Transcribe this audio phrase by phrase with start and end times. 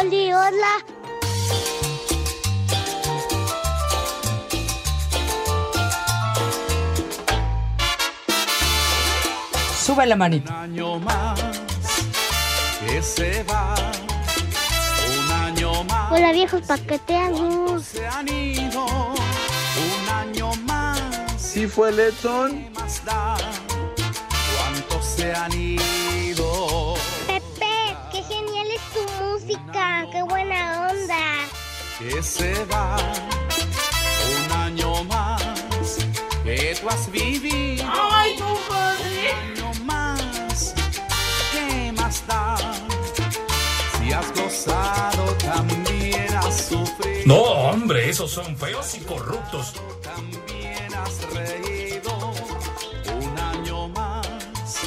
[0.00, 0.74] Poli, hola.
[9.84, 10.52] Sube la manita.
[10.52, 11.38] Un año más
[12.80, 13.74] que se va.
[15.18, 16.12] Un año más.
[16.12, 17.84] Hola, viejos paqueteados.
[17.84, 18.86] Se han ido.
[18.86, 20.98] Un año más.
[21.36, 21.92] ¿Sí fue
[23.04, 23.36] da?
[24.56, 25.99] ¿Cuántos se han ido?
[32.00, 32.96] Que se va.
[34.46, 35.98] Un año más
[36.42, 37.84] que tú has vivido.
[37.92, 39.34] ¡Ay, compadre!
[39.34, 40.74] Un año más.
[41.52, 42.56] ¿Qué más da?
[43.98, 47.26] Si has gozado, también has sufrido.
[47.26, 49.74] No, hombre, esos son feos y corruptos.
[50.02, 52.32] También has reído.
[53.20, 54.80] Un año más.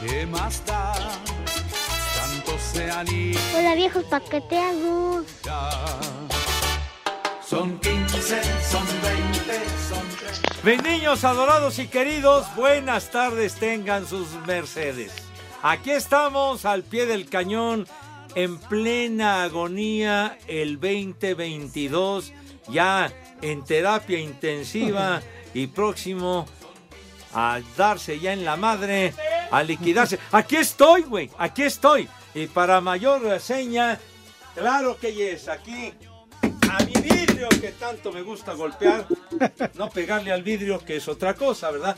[0.00, 0.94] ¿Qué más da?
[3.56, 5.26] Hola, viejos paqueteados.
[7.54, 10.64] Son 15, son 20, son 30.
[10.64, 15.12] Mis niños adorados y queridos, buenas tardes tengan sus mercedes.
[15.62, 17.86] Aquí estamos al pie del cañón,
[18.34, 22.32] en plena agonía, el 2022,
[22.70, 25.22] ya en terapia intensiva
[25.54, 26.46] y próximo
[27.34, 29.14] a darse ya en la madre,
[29.52, 30.18] a liquidarse.
[30.32, 32.08] Aquí estoy, güey, aquí estoy.
[32.34, 34.00] Y para mayor reseña,
[34.56, 35.92] claro que es aquí,
[36.74, 39.06] a mi vidrio que tanto me gusta golpear,
[39.74, 41.96] no pegarle al vidrio que es otra cosa, ¿verdad?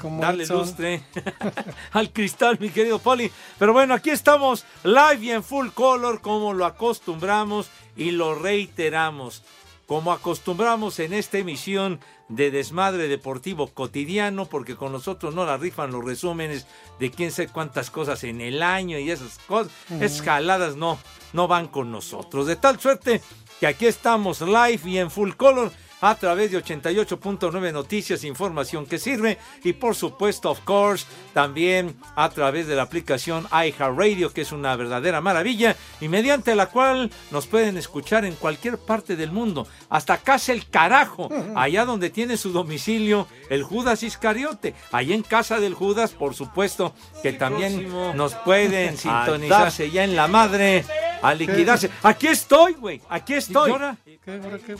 [0.00, 1.02] Como Darle lustre
[1.92, 3.30] al cristal, mi querido Poli.
[3.58, 9.42] Pero bueno, aquí estamos live y en full color como lo acostumbramos y lo reiteramos.
[9.86, 15.90] Como acostumbramos en esta emisión de Desmadre Deportivo Cotidiano, porque con nosotros no la rifan
[15.90, 16.66] los resúmenes
[16.98, 19.72] de quién sé cuántas cosas en el año y esas cosas.
[20.00, 20.98] Esas jaladas no,
[21.32, 22.46] no van con nosotros.
[22.46, 23.20] De tal suerte
[23.62, 25.70] que aquí estamos live y en full color
[26.02, 32.28] a través de 88.9 Noticias, información que sirve y por supuesto, of course, también a
[32.28, 37.46] través de la aplicación iHeartRadio, que es una verdadera maravilla y mediante la cual nos
[37.46, 42.52] pueden escuchar en cualquier parte del mundo, hasta casa el carajo, allá donde tiene su
[42.52, 48.98] domicilio el Judas Iscariote, allá en casa del Judas, por supuesto, que también nos pueden
[48.98, 50.84] sintonizarse ya en la madre,
[51.22, 51.90] a liquidarse.
[52.02, 53.70] Aquí estoy, güey, aquí estoy.
[54.24, 54.76] ¿Qué, ahora qué?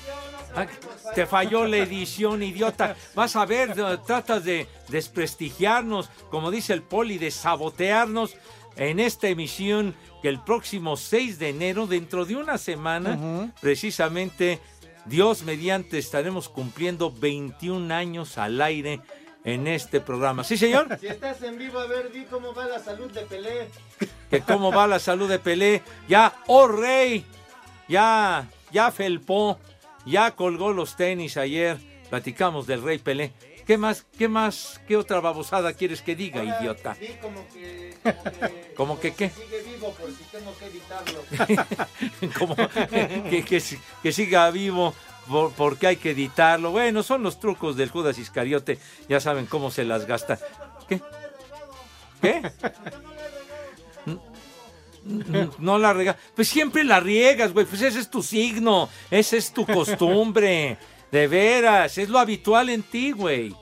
[1.14, 2.96] Te falló la edición, idiota.
[3.14, 3.74] Vas a ver,
[4.06, 8.34] tratas de desprestigiarnos, como dice el poli, de sabotearnos
[8.76, 14.60] en esta emisión que el próximo 6 de enero, dentro de una semana, precisamente,
[15.04, 19.00] Dios mediante, estaremos cumpliendo 21 años al aire
[19.44, 20.44] en este programa.
[20.44, 20.96] ¿Sí, señor?
[21.00, 23.68] Si estás en vivo, a ver, di cómo va la salud de Pelé.
[24.30, 25.82] que cómo va la salud de Pelé.
[26.08, 27.24] Ya, oh rey,
[27.88, 29.58] ya, ya felpó,
[30.06, 31.78] ya colgó los tenis ayer.
[32.10, 33.32] Platicamos del rey Pelé.
[33.66, 36.94] ¿Qué más, qué más, qué otra babosada quieres que diga, Ahora, idiota?
[36.94, 39.30] Di como que, como que, ¿Cómo que qué?
[39.30, 41.24] sigue vivo por si tengo que editarlo.
[42.38, 43.62] Como que, que
[44.02, 44.92] que siga vivo
[45.28, 46.72] por- porque hay que editarlo.
[46.72, 48.78] Bueno, son los trucos del Judas Iscariote.
[49.08, 50.38] Ya saben cómo se las gasta.
[50.88, 51.00] ¿Qué?
[52.20, 52.42] ¿Qué?
[55.58, 56.16] No la riegas.
[56.34, 57.66] Pues siempre la riegas, güey.
[57.66, 58.88] Pues ese es tu signo.
[59.10, 60.78] Esa es tu costumbre.
[61.12, 61.98] De veras.
[61.98, 63.54] Es lo habitual en ti, güey.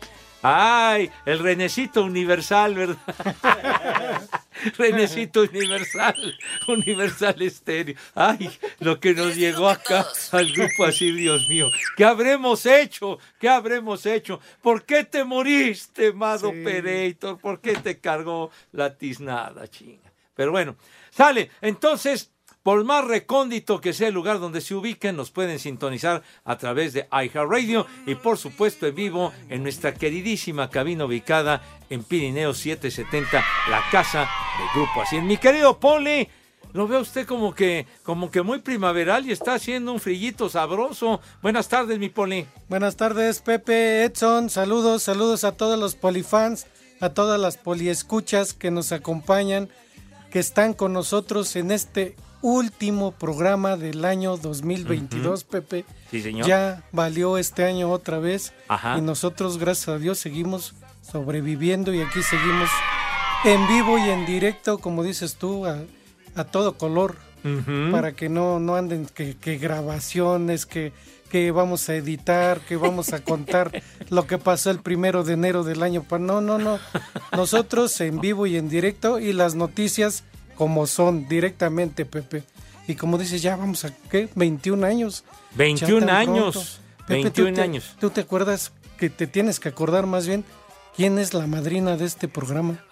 [0.42, 2.96] Ay, el renecito universal, ¿verdad?
[4.78, 6.38] renecito universal.
[6.66, 7.96] Universal estéreo.
[8.14, 11.66] Ay, lo que nos llegó acá al grupo así, Dios mío.
[11.96, 13.18] ¿Qué habremos hecho?
[13.38, 14.40] ¿Qué habremos hecho?
[14.62, 16.60] ¿Por qué te moriste, Mado Sí.
[16.60, 17.38] Operator?
[17.38, 20.10] ¿Por qué te cargó la tiznada, chinga?
[20.34, 20.74] Pero bueno,
[21.20, 21.50] sale.
[21.60, 22.30] Entonces,
[22.62, 26.94] por más recóndito que sea el lugar donde se ubiquen, nos pueden sintonizar a través
[26.94, 33.44] de iHeartRadio y por supuesto en vivo en nuestra queridísima cabina ubicada en Pirineo 770,
[33.68, 34.20] la casa
[34.58, 35.20] del Grupo Así.
[35.20, 36.26] Mi querido Poli,
[36.72, 41.20] lo ve usted como que, como que muy primaveral y está haciendo un frillito sabroso.
[41.42, 42.46] Buenas tardes, mi Poli.
[42.70, 44.48] Buenas tardes, Pepe, Edson.
[44.48, 46.66] Saludos, saludos a todos los polifans,
[46.98, 49.68] a todas las poliescuchas que nos acompañan
[50.30, 55.84] que están con nosotros en este último programa del año 2022, Pepe.
[56.10, 56.46] Sí, señor.
[56.46, 58.96] Ya valió este año otra vez Ajá.
[58.98, 62.70] y nosotros, gracias a Dios, seguimos sobreviviendo y aquí seguimos
[63.44, 65.80] en vivo y en directo, como dices tú, a,
[66.34, 67.16] a todo color,
[67.90, 70.92] para que no, no anden que, que grabaciones, que,
[71.30, 75.64] que vamos a editar, que vamos a contar lo que pasó el primero de enero
[75.64, 76.04] del año.
[76.10, 76.78] No, no, no.
[77.32, 80.24] Nosotros en vivo y en directo y las noticias
[80.56, 82.42] como son directamente, Pepe.
[82.86, 84.28] Y como dices, ya vamos a, ¿qué?
[84.34, 85.24] 21 años.
[85.52, 86.80] Ya 21 tan años.
[87.06, 87.96] Pepe, ¿tú 21 te- años.
[87.98, 90.44] ¿Tú te acuerdas que te tienes que acordar más bien
[90.96, 92.84] quién es la madrina de este programa?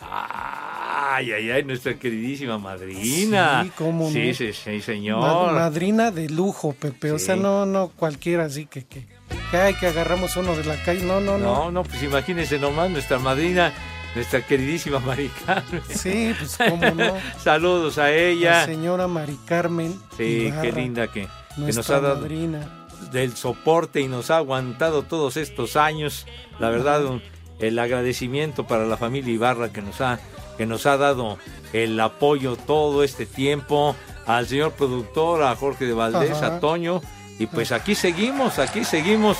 [1.19, 3.65] Ay, ay, ay, nuestra queridísima madrina.
[3.65, 4.35] Sí, cómo Sí, no.
[4.35, 5.53] sí, sí, Ma- señor.
[5.53, 7.11] madrina de lujo, Pepe.
[7.12, 9.05] O sea, no, no cualquiera así que, que,
[9.50, 11.03] que, ay, que agarramos uno de la calle.
[11.03, 11.55] No, no, no.
[11.65, 13.73] No, no, pues imagínense nomás nuestra madrina,
[14.15, 15.82] nuestra queridísima Mari Carmen.
[15.88, 17.15] Sí, pues cómo no.
[17.43, 18.64] Saludos a La ella.
[18.64, 19.99] señora Mari Carmen.
[20.17, 21.23] Sí, Ibarra, qué linda que,
[21.56, 22.87] que nos ha dado madrina.
[23.11, 26.26] del soporte y nos ha aguantado todos estos años.
[26.61, 27.23] La verdad, un-
[27.59, 30.21] el agradecimiento para la familia Ibarra que nos ha
[30.59, 31.39] que nos ha dado
[31.73, 33.97] el apoyo todo este tiempo,
[34.27, 36.57] al señor productor, a Jorge de Valdés, Ajá.
[36.57, 37.01] a Toño,
[37.39, 39.39] y pues aquí seguimos, aquí seguimos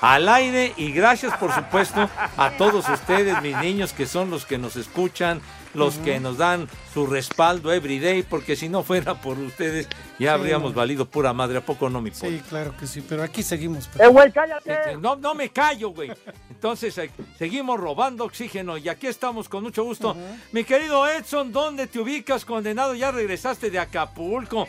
[0.00, 0.72] al aire.
[0.76, 5.42] Y gracias por supuesto a todos ustedes, mis niños, que son los que nos escuchan,
[5.74, 9.88] los que nos dan su respaldo everyday, porque si no fuera por ustedes
[10.18, 10.76] ya habríamos no.
[10.76, 12.36] valido pura madre, ¿a poco no, mi pollo?
[12.36, 13.88] Sí, claro que sí, pero aquí seguimos.
[13.88, 14.04] Pepe.
[14.04, 14.72] ¡Eh, güey, cállate!
[14.72, 16.12] Este, No, no me callo, güey.
[16.50, 20.16] Entonces, eh, seguimos robando oxígeno y aquí estamos con mucho gusto.
[20.52, 22.94] Mi querido Edson, ¿dónde te ubicas, condenado?
[22.94, 24.68] Ya regresaste de Acapulco.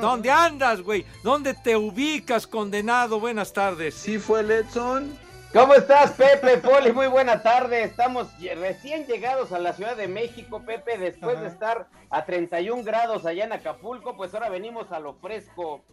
[0.00, 1.04] ¿Dónde andas, güey?
[1.22, 3.20] ¿Dónde te ubicas, condenado?
[3.20, 3.94] Buenas tardes.
[3.94, 5.23] Sí fue el Edson.
[5.54, 6.92] ¿Cómo estás, Pepe, Poli?
[6.92, 7.84] Muy buena tarde.
[7.84, 13.24] Estamos recién llegados a la Ciudad de México, Pepe, después de estar a 31 grados
[13.24, 15.84] allá en Acapulco, pues ahora venimos a lo fresco.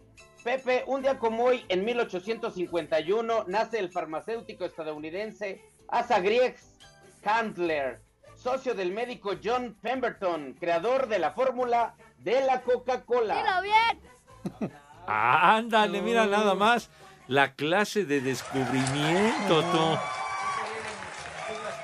[0.42, 6.76] Pepe, un día como hoy, en 1851, nace el farmacéutico estadounidense Asa Griegs
[7.22, 8.02] Candler,
[8.34, 13.60] socio del médico John Pemberton, creador de la fórmula de la Coca-Cola.
[13.62, 14.72] bien!
[15.06, 16.90] Ándale, mira nada más.
[17.28, 19.98] La clase de descubrimiento, tú.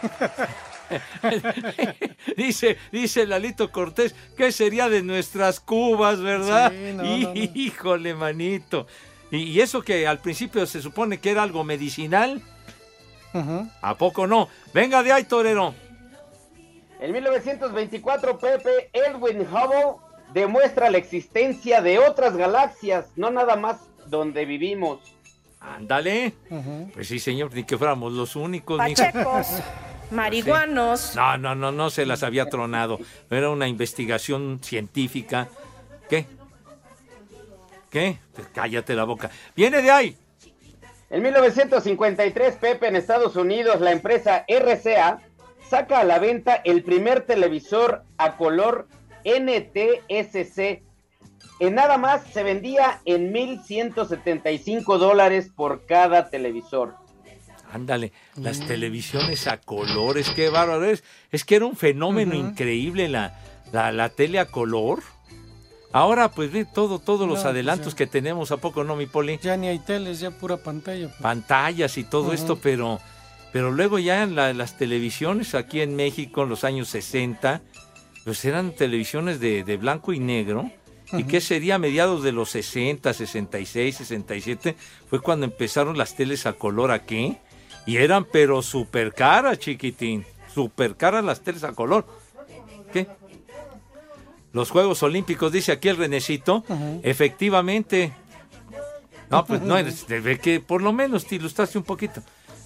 [2.37, 6.73] dice, dice Lalito Cortés, ¿qué sería de nuestras cubas, verdad?
[6.73, 7.33] Sí, no, no, no.
[7.35, 8.87] Híjole, manito.
[9.31, 12.43] Y, y eso que al principio se supone que era algo medicinal.
[13.83, 14.49] ¿a poco no?
[14.73, 15.75] Venga de ahí, torero.
[17.01, 20.01] En 1924, Pepe, Edwin Hubble
[20.33, 25.01] demuestra la existencia de otras galaxias, no nada más donde vivimos.
[25.61, 26.35] Ándale.
[26.95, 28.81] Pues sí, señor, ni que fuéramos los únicos.
[28.85, 29.47] ni- Pachecos,
[30.11, 31.15] marihuanos.
[31.17, 32.99] No, no, no, no se las había tronado.
[33.31, 35.49] Era una investigación científica.
[36.09, 36.27] ¿Qué?
[37.91, 38.19] ¿Qué?
[38.35, 39.31] Pues cállate la boca.
[39.57, 40.17] Viene de ahí.
[41.11, 45.21] En 1953, Pepe, en Estados Unidos, la empresa RCA
[45.69, 48.87] saca a la venta el primer televisor a color
[49.25, 50.83] NTSC.
[51.61, 56.95] En nada más se vendía en 1.175 dólares por cada televisor.
[57.73, 61.05] Ándale, las televisiones a colores, qué bárbaro es.
[61.31, 63.39] Es que era un fenómeno increíble la,
[63.73, 65.03] la, la tele a color.
[65.93, 67.99] Ahora, pues ve todo, todos los No, pues adelantos ya.
[67.99, 69.39] que tenemos, ¿a poco no, mi poli?
[69.43, 71.09] Ya ni hay teles, ya pura pantalla.
[71.09, 71.21] pues.
[71.21, 73.01] pantallas y todo esto, pero,
[73.53, 77.61] pero luego ya en la- las televisiones aquí en México en los años 60,
[78.25, 80.71] pues eran televisiones de, de blanco y negro.
[81.13, 84.77] ¿Y qué sería a mediados de los 60, 66, 67?
[85.09, 87.39] Fue cuando empezaron las teles a color aquí.
[87.87, 90.27] Y eran pero súper caras, chiquitín.
[90.53, 92.07] Súper caras las teles a color.
[92.93, 93.07] ¿Qué?
[94.53, 96.65] Los Juegos Olímpicos, dice aquí el Renecito.
[97.03, 98.13] Efectivamente,
[99.31, 102.23] no, pues no eres, de que por lo menos te ilustraste un poquito.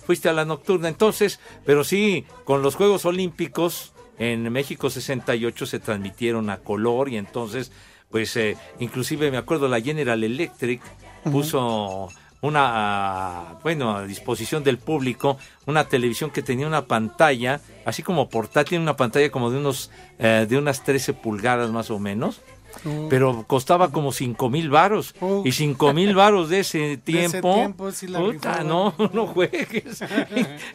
[0.06, 5.78] Fuiste a la nocturna entonces, pero sí, con los Juegos Olímpicos en México 68 se
[5.78, 7.72] transmitieron a color y entonces,
[8.12, 10.81] pues, eh, inclusive me acuerdo la General Electric
[11.25, 12.09] puso
[12.40, 18.81] una, bueno, a disposición del público, una televisión que tenía una pantalla, así como portátil,
[18.81, 22.40] una pantalla como de unos, eh, de unas 13 pulgadas más o menos
[22.85, 25.14] Uh, pero costaba como cinco mil varos.
[25.21, 25.42] Uh.
[25.45, 28.69] y cinco mil varos de ese tiempo, tiempo sí la puta, rifaban.
[28.69, 30.02] no no juegues.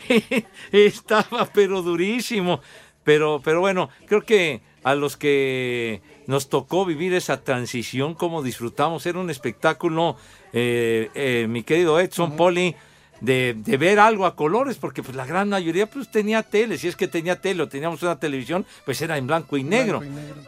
[0.71, 2.61] Estaba pero durísimo.
[3.03, 9.05] Pero pero bueno creo que a los que nos tocó vivir esa transición como disfrutamos
[9.05, 10.17] era un espectáculo
[10.53, 12.75] eh, eh, mi querido Edson Poli
[13.21, 16.87] de, de ver algo a colores, porque pues la gran mayoría pues tenía tele, si
[16.87, 19.99] es que tenía tele o teníamos una televisión, pues era en blanco y negro.
[19.99, 20.41] Blanco y negro.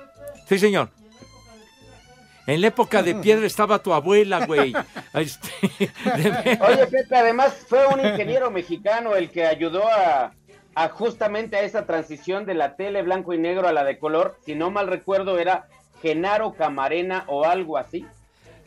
[0.48, 0.90] Sí, señor.
[2.48, 4.74] En la época de piedra estaba tu abuela, güey.
[5.14, 5.50] Este,
[6.62, 10.32] Oye, Pepe, además fue un ingeniero mexicano el que ayudó a,
[10.80, 14.38] a justamente a esa transición de la tele blanco y negro a la de color.
[14.46, 15.68] Si no mal recuerdo, era
[16.02, 18.06] Genaro Camarena o algo así.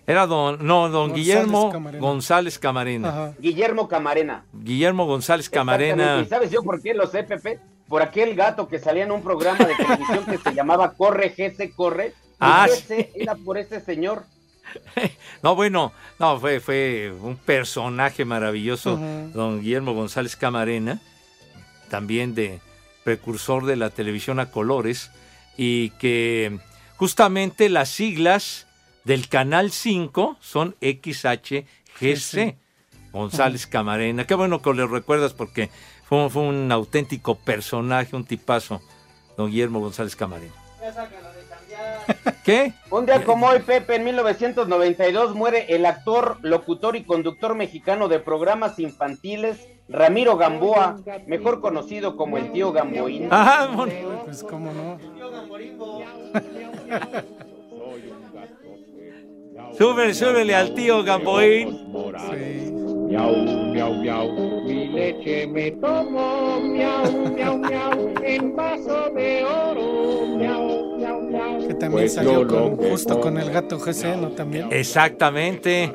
[0.07, 2.07] Era don, no, don González Guillermo Camarena.
[2.07, 3.09] González Camarena.
[3.09, 3.35] Ajá.
[3.38, 4.45] Guillermo Camarena.
[4.52, 5.49] Guillermo González.
[5.49, 6.21] Camarena.
[6.21, 7.61] ¿Y sabes yo por qué lo sé, Pepe?
[7.88, 11.71] Por aquel gato que salía en un programa de televisión que se llamaba Corre, Gese,
[11.71, 12.09] Corre.
[12.09, 14.25] Y Ah, ese era por ese señor.
[15.42, 18.97] No, bueno, no, fue, fue un personaje maravilloso,
[19.35, 21.00] don Guillermo González Camarena,
[21.93, 22.63] también de
[23.05, 25.11] precursor de la televisión a colores,
[25.59, 26.59] y que
[26.97, 28.67] justamente las siglas
[29.05, 32.57] del Canal 5 son XHGC.
[33.13, 35.69] González Camarena, qué bueno que le recuerdas porque
[36.07, 38.81] fue, fue un auténtico personaje, un tipazo,
[39.37, 40.55] don Guillermo González Camarena.
[42.43, 42.73] ¿Qué?
[42.91, 48.19] Un día como hoy, Pepe, en 1992 muere el actor, locutor y conductor mexicano de
[48.19, 53.29] programas infantiles Ramiro Gamboa, mejor conocido como el tío Gamboín.
[53.31, 53.91] Ah, mon-
[54.25, 54.99] Pues cómo no.
[59.77, 61.71] súbele, súbele al tío Gamboín.
[62.31, 62.73] Sí.
[63.12, 63.35] Miau,
[63.73, 64.33] miau, miau,
[64.65, 71.59] mi leche me tomo, miau, miau, miau, en vaso de oro, miau, miau, miau.
[71.69, 74.29] Que también Pues salió con, justo con el gato GC, ¿no?
[74.31, 74.69] También.
[74.71, 75.93] Exactamente.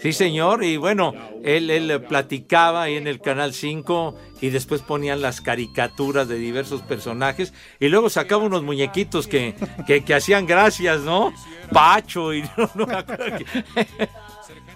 [0.00, 0.64] Sí, señor.
[0.64, 1.12] Y bueno,
[1.44, 6.80] él, él platicaba ahí en el Canal 5 y después ponían las caricaturas de diversos
[6.82, 9.54] personajes y luego sacaba unos muñequitos que,
[9.86, 11.32] que, que hacían gracias, ¿no?
[11.72, 13.46] Pacho y no, no me acuerdo que-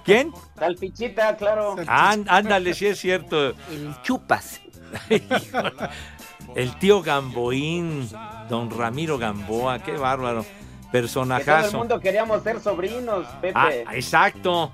[0.04, 0.32] ¿Quién?
[0.58, 1.76] Salpichita, claro.
[1.86, 3.48] Án- ándale, sí es cierto.
[3.70, 4.60] El chupas.
[6.54, 8.08] El tío Gamboín,
[8.48, 10.42] don Ramiro Gamboa, qué bárbaro.
[10.42, 11.78] Que todo el Personajazo.
[11.78, 13.52] mundo queríamos ser sobrinos, Pepe.
[13.56, 14.72] Ah, exacto.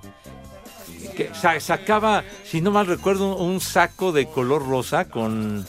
[1.15, 5.65] Que sa- sacaba, si no mal recuerdo, un saco de color rosa con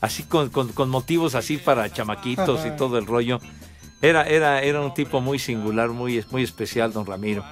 [0.00, 3.38] así con, con- con motivos así para chamaquitos y todo el rollo.
[4.02, 7.42] Era, era, era un tipo muy singular, muy, muy especial, don Ramiro.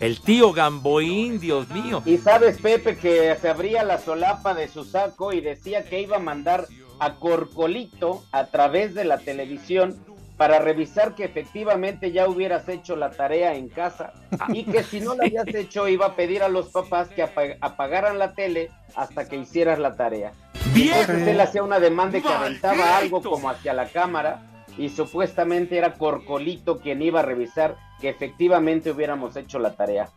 [0.00, 2.02] El tío Gamboín, Dios mío.
[2.06, 6.16] Y sabes, Pepe, que se abría la solapa de su saco y decía que iba
[6.16, 6.66] a mandar
[6.98, 10.02] a Corcolito a través de la televisión
[10.40, 14.14] para revisar que efectivamente ya hubieras hecho la tarea en casa
[14.48, 17.58] y que si no la habías hecho iba a pedir a los papás que apa-
[17.60, 20.32] apagaran la tele hasta que hicieras la tarea.
[20.74, 24.40] Entonces él hacía una demanda y que aventaba algo como hacia la cámara
[24.78, 30.08] y supuestamente era Corcolito quien iba a revisar que efectivamente hubiéramos hecho la tarea.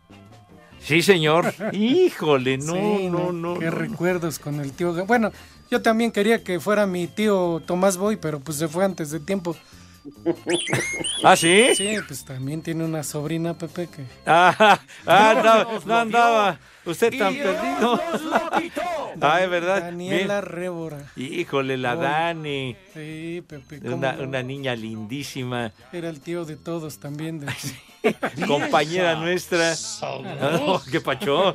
[0.80, 1.54] Sí, señor.
[1.74, 3.60] Híjole, no, Sí, no, no.
[3.60, 3.72] Qué no.
[3.72, 4.94] recuerdos con el tío.
[5.06, 5.34] Bueno,
[5.70, 9.20] yo también quería que fuera mi tío Tomás Boy, pero pues se fue antes de
[9.20, 9.54] tiempo.
[11.24, 11.76] ¿Ah, sí?
[11.76, 14.04] Sí, pues también tiene una sobrina, Pepe, que...
[14.26, 16.60] Ah, ah, no, no andaba.
[16.86, 18.00] Usted tan perdido.
[19.22, 19.80] Ah, es verdad.
[19.82, 20.52] Daniela Bien.
[20.52, 20.98] Rébora.
[21.16, 22.02] Híjole, la Oh.
[22.02, 22.76] Dani.
[22.96, 23.80] Sí, Pepe.
[23.88, 24.24] Una, no.
[24.24, 27.40] una niña lindísima, Era el tío de todos también.
[27.40, 27.48] de-
[28.48, 29.76] compañera nuestra.
[30.02, 31.54] Oh, qué pacho.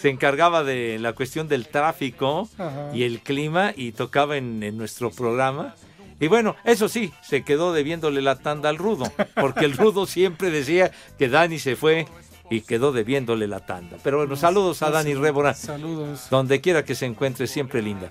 [0.00, 2.90] Se encargaba de la cuestión del tráfico Ajá.
[2.94, 5.74] y el clima y tocaba en, en nuestro programa.
[6.20, 10.50] Y bueno, eso sí, se quedó debiéndole la tanda al rudo, porque el rudo siempre
[10.50, 12.08] decía que Dani se fue
[12.50, 13.98] y quedó debiéndole la tanda.
[14.02, 16.26] Pero bueno, saludos a Dani Rébora, Saludos.
[16.30, 18.10] donde quiera que se encuentre, siempre linda.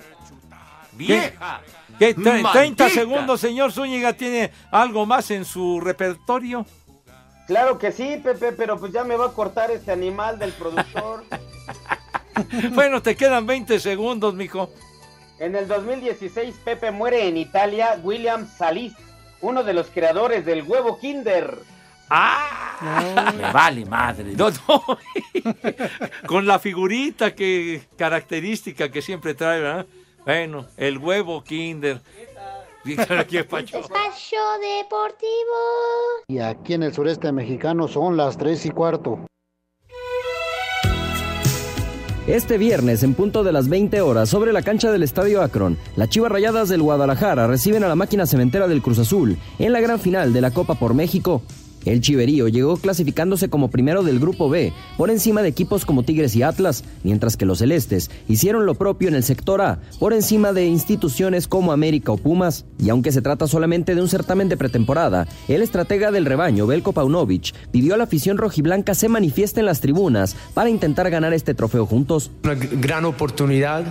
[0.93, 1.61] ¡Vieja!
[1.99, 2.13] ¿Qué?
[2.15, 2.51] ¡Maldita!
[2.53, 6.65] 30 segundos, señor Zúñiga, ¿tiene algo más en su repertorio?
[7.45, 11.23] Claro que sí, Pepe, pero pues ya me va a cortar este animal del productor.
[12.73, 14.69] Bueno, te quedan 20 segundos, mijo.
[15.39, 18.93] En el 2016, Pepe muere en Italia William Salis,
[19.41, 21.59] uno de los creadores del huevo Kinder.
[22.09, 23.33] ¡Ah!
[23.35, 24.33] Me vale madre.
[24.35, 24.83] No, no.
[26.27, 29.85] Con la figurita que característica que siempre trae, ¿verdad?
[30.25, 32.01] Bueno, el huevo Kinder.
[32.83, 33.79] ¿Qué pacho?
[33.79, 35.57] Espacio Deportivo.
[36.27, 39.19] Y aquí en el sureste mexicano son las 3 y cuarto.
[42.27, 46.09] Este viernes, en punto de las 20 horas, sobre la cancha del Estadio Akron, las
[46.09, 49.97] Chivas Rayadas del Guadalajara reciben a la máquina cementera del Cruz Azul en la gran
[49.97, 51.41] final de la Copa por México.
[51.87, 56.35] El Chiverío llegó clasificándose como primero del Grupo B, por encima de equipos como Tigres
[56.35, 60.53] y Atlas, mientras que los Celestes hicieron lo propio en el sector A, por encima
[60.53, 62.65] de instituciones como América o Pumas.
[62.77, 66.91] Y aunque se trata solamente de un certamen de pretemporada, el estratega del rebaño, Belko
[66.91, 71.53] Paunovic, pidió a la afición rojiblanca se manifieste en las tribunas para intentar ganar este
[71.53, 72.31] trofeo juntos.
[72.43, 73.85] Una gran oportunidad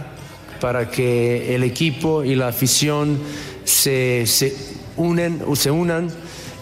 [0.61, 3.19] para que el equipo y la afición
[3.65, 4.55] se, se
[4.97, 6.09] unen o se unan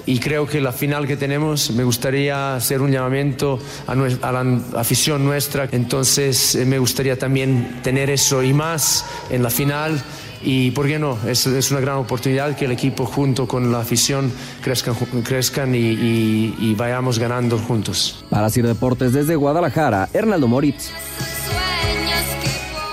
[0.06, 4.60] y creo que la final que tenemos me gustaría hacer un llamamiento a, a la
[4.76, 5.68] afición nuestra.
[5.72, 10.02] Entonces eh, me gustaría también tener eso y más en la final.
[10.46, 13.78] Y por qué no es, es una gran oportunidad que el equipo junto con la
[13.80, 14.30] afición
[14.62, 14.94] crezcan,
[15.24, 18.24] crezcan y, y- y vayamos ganando juntos.
[18.28, 20.90] Para Sir Deportes desde Guadalajara, Hernaldo Moritz.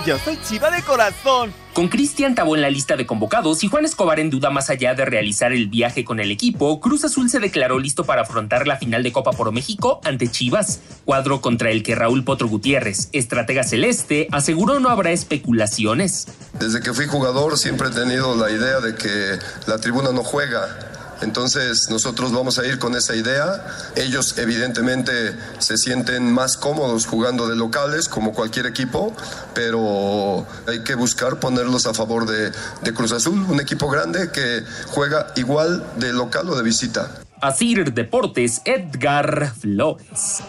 [0.06, 1.54] Yo soy chiva de corazón.
[1.74, 4.96] Con Cristian Tabó en la lista de convocados y Juan Escobar en duda más allá
[4.96, 8.78] de realizar el viaje con el equipo, Cruz Azul se declaró listo para afrontar la
[8.78, 13.64] final de Copa por México ante Chivas, cuadro contra el que Raúl Potro Gutiérrez, estratega
[13.64, 16.28] celeste, aseguró no habrá especulaciones.
[16.60, 20.91] Desde que fui jugador siempre he tenido la idea de que la tribuna no juega.
[21.22, 23.64] Entonces nosotros vamos a ir con esa idea.
[23.96, 29.14] Ellos evidentemente se sienten más cómodos jugando de locales como cualquier equipo,
[29.54, 32.52] pero hay que buscar ponerlos a favor de,
[32.82, 37.22] de Cruz Azul, un equipo grande que juega igual de local o de visita.
[37.42, 40.44] Asir Deportes, Edgar Flores.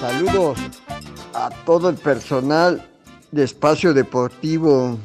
[0.00, 0.58] Saludos
[1.34, 2.86] a todo el personal
[3.32, 4.98] de Espacio Deportivo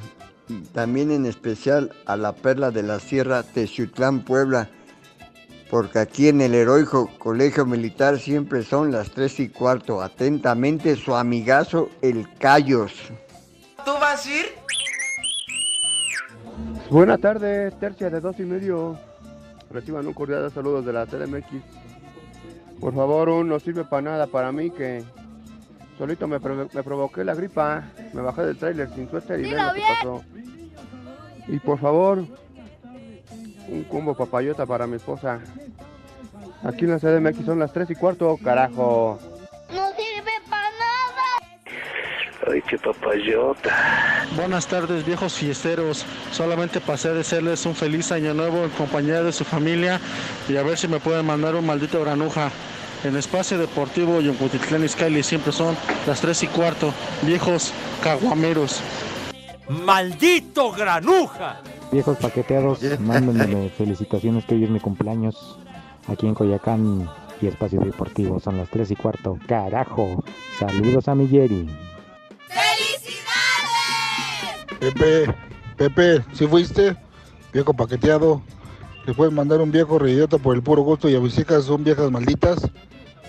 [0.47, 4.69] y también en especial a la Perla de la Sierra Teciutlán, Puebla,
[5.69, 10.01] porque aquí en el heroico Colegio Militar siempre son las tres y cuarto.
[10.01, 12.93] Atentamente su amigazo El Cayos.
[13.83, 14.45] ¿Tú vas a ir?
[16.89, 18.97] Buenas tardes, tercia de dos y medio.
[19.71, 21.47] Reciban un cordial saludo de la CDMX.
[22.79, 25.03] Por favor, un no sirve para nada para mí que
[25.97, 27.83] solito me, me provoqué la gripa.
[28.13, 30.23] Me bajé del tráiler sin suéter y vean lo que pasó.
[31.47, 32.25] Y por favor,
[33.67, 35.39] un combo papayota para mi esposa.
[36.63, 39.19] Aquí en la CDMX son las tres y cuarto, carajo.
[39.69, 42.51] No sirve para nada.
[42.51, 43.69] Ay, qué papayota.
[44.35, 46.05] Buenas tardes, viejos fiesteros.
[46.31, 49.99] Solamente pasé a desearles un feliz año nuevo en compañía de su familia
[50.49, 52.49] y a ver si me pueden mandar un maldito granuja.
[53.05, 56.91] En Espacio Deportivo y en Cutitlán Izcalli siempre son las 3 y cuarto.
[57.21, 58.81] Viejos caguameros.
[59.69, 61.61] ¡Maldito granuja!
[61.91, 65.59] Viejos paqueteados, mándenme felicitaciones que hoy es mi cumpleaños
[66.07, 67.07] aquí en Coyacán
[67.43, 68.39] y Espacio Deportivo.
[68.39, 69.37] Son las 3 y cuarto.
[69.47, 70.23] ¡Carajo!
[70.57, 71.69] Saludos a mi Jerry.
[74.79, 75.35] Pepe,
[75.77, 76.97] Pepe, si fuiste,
[77.53, 78.41] viejo paqueteado,
[79.05, 81.83] le puedes mandar un viejo reidiota por el puro gusto y a mis hijas son
[81.83, 82.67] viejas malditas.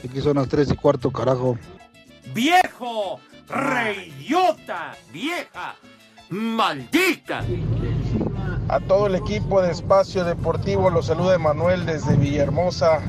[0.04, 1.58] Aquí son las tres y cuarto, carajo.
[2.34, 3.20] ¡Viejo!
[3.48, 4.96] ¡Reidiota!
[5.12, 5.76] ¡Vieja!
[6.28, 7.44] ¡Maldita!
[8.68, 13.00] A todo el equipo de Espacio Deportivo los saluda Manuel desde Villahermosa,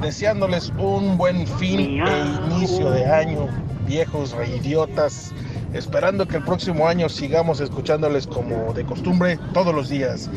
[0.00, 3.48] deseándoles un buen fin e inicio de año,
[3.86, 5.32] viejos reidiotas,
[5.74, 10.30] esperando que el próximo año sigamos escuchándoles como de costumbre todos los días.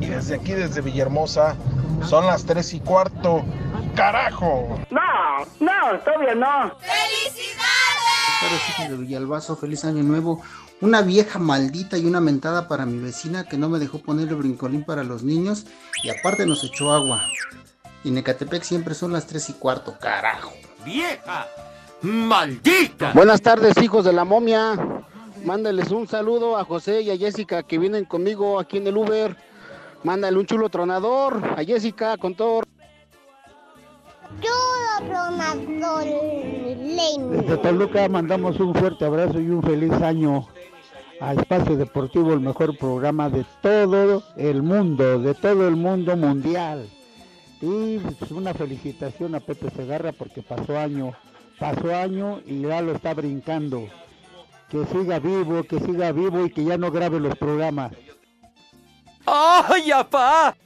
[0.00, 1.56] Y desde aquí, desde Villahermosa,
[2.08, 3.44] son las tres y cuarto.
[3.94, 4.80] ¡Carajo!
[4.90, 6.72] No, no, todavía no.
[8.68, 10.42] Hijos de Villalbazo, feliz año nuevo.
[10.80, 14.36] Una vieja maldita y una mentada para mi vecina que no me dejó poner el
[14.36, 15.66] brincolín para los niños
[16.02, 17.26] y aparte nos echó agua.
[18.04, 20.52] Y en Ecatepec siempre son las 3 y cuarto, carajo.
[20.84, 21.46] ¡Vieja!
[22.04, 23.12] ¡Maldita!
[23.14, 24.76] Buenas tardes, hijos de la momia.
[25.42, 29.34] Mándales un saludo a José y a Jessica que vienen conmigo aquí en el Uber.
[30.02, 32.60] Mándale un chulo tronador a Jessica con todo.
[34.38, 36.04] Chulo tronador.
[37.30, 40.46] Desde Toluca mandamos un fuerte abrazo y un feliz año
[41.22, 46.86] a Espacio Deportivo, el mejor programa de todo el mundo, de todo el mundo mundial.
[47.62, 51.14] Y pues, una felicitación a Pepe Segarra porque pasó año,
[51.58, 53.88] pasó año y ya lo está brincando.
[54.70, 57.92] Que siga vivo, que siga vivo y que ya no grabe los programas.
[59.26, 60.56] ¡Ay, apá!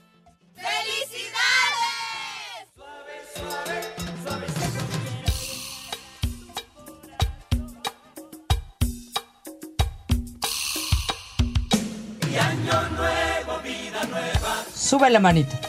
[12.30, 14.64] Y año nuevo, vida nueva.
[14.74, 15.67] Sube la manita.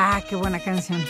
[0.00, 1.04] Ah, qué buena canción.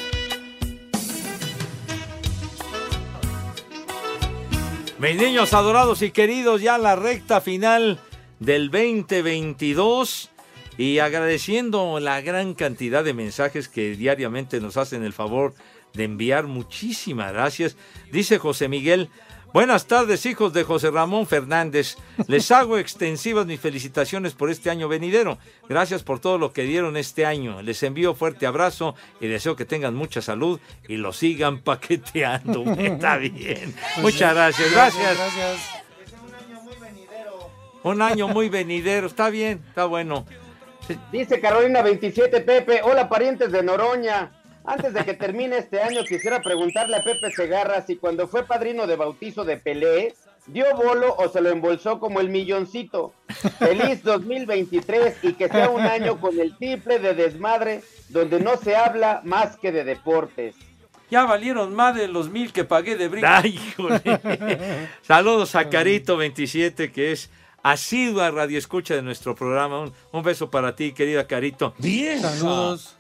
[4.99, 8.01] Mis niños adorados y queridos, ya la recta final
[8.41, 10.31] del 2022
[10.79, 15.53] y agradeciendo la gran cantidad de mensajes que diariamente nos hacen el favor
[15.93, 16.47] de enviar.
[16.47, 17.77] Muchísimas gracias.
[18.11, 19.11] Dice José Miguel,
[19.53, 21.97] buenas tardes hijos de José Ramón Fernández.
[22.27, 25.39] Les hago extensivas mis felicitaciones por este año venidero.
[25.69, 27.63] Gracias por todo lo que dieron este año.
[27.63, 32.65] Les envío fuerte abrazo y deseo que tengan mucha salud y lo sigan paqueteando.
[32.79, 33.75] Está bien.
[33.99, 34.73] Muchas gracias.
[34.73, 35.79] Gracias.
[37.83, 39.07] Un año muy venidero.
[39.07, 40.27] Está bien, está bueno.
[41.13, 44.38] Dice Carolina 27 Pepe, hola parientes de Noroña.
[44.69, 48.87] Antes de que termine este año quisiera preguntarle a Pepe Segarra si cuando fue padrino
[48.87, 50.15] de bautizo de Pelé,
[50.47, 53.15] dio bolo o se lo embolsó como el milloncito.
[53.59, 58.77] Feliz 2023 y que sea un año con el triple de desmadre donde no se
[58.77, 60.55] habla más que de deportes.
[61.11, 63.27] Ya valieron más de los mil que pagué de brinco.
[63.27, 64.01] Ay, híjole.
[65.01, 67.31] Saludos a Carito27, que es
[67.71, 69.81] asidua radio escucha de nuestro programa.
[69.81, 71.75] Un, un beso para ti, querida Carito.
[71.79, 72.21] Bien.
[72.21, 72.95] Saludos.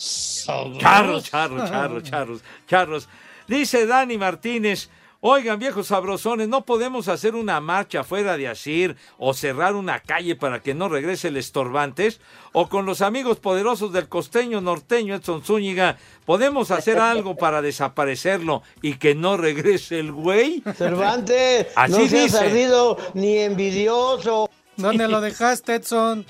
[0.78, 3.08] Charros, charros, charros, charros, charros.
[3.46, 4.90] Dice Dani Martínez.
[5.20, 10.36] Oigan, viejos sabrosones, no podemos hacer una marcha fuera de Asir o cerrar una calle
[10.36, 12.20] para que no regrese el estorbantes.
[12.52, 18.62] O con los amigos poderosos del costeño norteño Edson Zúñiga, ¿podemos hacer algo para desaparecerlo
[18.80, 20.62] y que no regrese el güey?
[20.76, 22.38] Cervantes, Así no seas dice.
[22.38, 24.48] ardido ni envidioso.
[24.78, 26.24] ¿Dónde lo dejaste, Edson?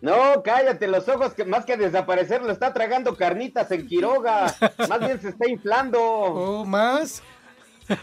[0.00, 4.54] No, cállate, los ojos que más que desaparecer lo está tragando carnitas en Quiroga.
[4.88, 5.98] Más bien se está inflando.
[6.02, 7.22] ¿Oh, más?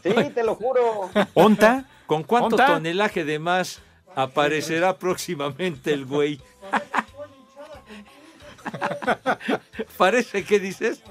[0.01, 1.11] Sí, te lo juro.
[1.35, 1.85] ¿Onta?
[2.07, 2.65] ¿Con cuánto ¿Onta?
[2.67, 3.81] tonelaje de más
[4.15, 6.39] aparecerá próximamente el güey?
[9.97, 11.01] Parece que dices.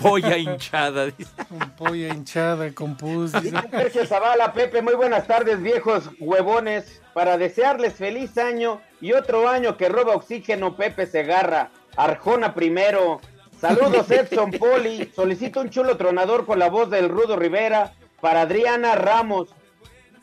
[0.00, 1.06] Polla hinchada.
[1.06, 1.30] dice.
[1.50, 3.32] Un polla hinchada con pus.
[3.40, 3.56] dice.
[3.70, 7.00] Sergio Zavala, Pepe, muy buenas tardes, viejos huevones.
[7.14, 11.70] Para desearles feliz año y otro año que roba oxígeno Pepe Segarra.
[11.96, 13.20] Arjona primero.
[13.58, 15.10] Saludos Edson Poli.
[15.14, 19.48] Solicito un chulo tronador con la voz del Rudo Rivera para Adriana Ramos.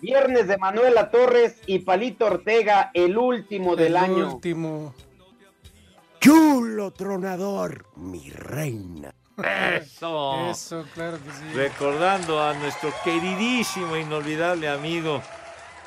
[0.02, 4.34] Viernes de Manuela Torres y Palito Ortega, el último del El año.
[4.36, 4.94] último.
[6.20, 9.14] Chulo tronador, mi reina.
[9.38, 10.50] Eso.
[10.52, 11.54] Eso, claro que sí.
[11.56, 15.22] Recordando a nuestro queridísimo, inolvidable amigo,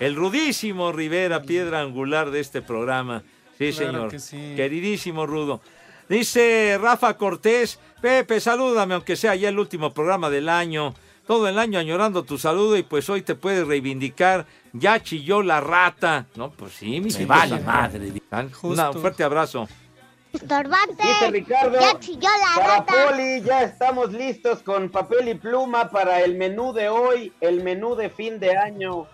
[0.00, 3.22] el rudísimo Rivera, piedra angular de este programa.
[3.58, 4.10] Sí, Claro señor.
[4.10, 4.52] que sí.
[4.56, 5.60] Queridísimo Rudo.
[6.08, 10.94] Dice Rafa Cortés, Pepe, salúdame, aunque sea ya el último programa del año.
[11.26, 14.46] Todo el año añorando tu saludo y pues hoy te puedes reivindicar.
[14.72, 16.26] Ya chilló la rata.
[16.36, 18.12] No, pues sí, mi Se vale madre.
[18.62, 19.68] Un fuerte abrazo.
[20.36, 21.02] Estorbante.
[21.02, 22.92] Dice Ricardo, Ya chilló la para rata.
[23.08, 27.94] Poli ya estamos listos con papel y pluma para el menú de hoy, el menú
[27.94, 29.06] de fin de año.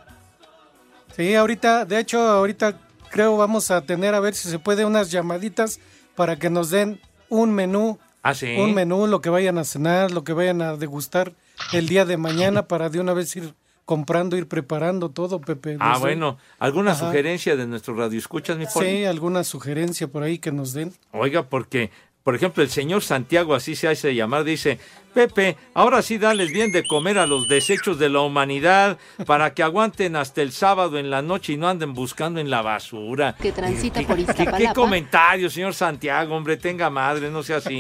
[1.17, 2.79] Sí, ahorita, de hecho, ahorita
[3.11, 5.79] creo vamos a tener a ver si se puede unas llamaditas
[6.15, 7.99] para que nos den un menú.
[8.23, 8.57] Ah, sí.
[8.57, 11.33] Un menú, lo que vayan a cenar, lo que vayan a degustar
[11.73, 13.55] el día de mañana para de una vez ir
[13.85, 15.77] comprando, ir preparando todo, Pepe.
[15.81, 16.39] Ah, bueno.
[16.59, 17.07] ¿Alguna Ajá.
[17.07, 18.87] sugerencia de nuestro radio escuchas, mi Poli?
[18.89, 20.93] Sí, alguna sugerencia por ahí que nos den.
[21.13, 21.91] Oiga, porque,
[22.23, 24.79] por ejemplo, el señor Santiago, así se hace llamar, dice,
[25.13, 29.63] Pepe, ahora sí dales bien de comer a los desechos de la humanidad para que
[29.63, 33.35] aguanten hasta el sábado en la noche y no anden buscando en la basura.
[33.39, 34.73] Que transita ¿Qué- por qué- ¿Qué, Iztapalapa.
[34.75, 36.35] comentario, señor Santiago?
[36.35, 37.79] Hombre, tenga madre, no sea así.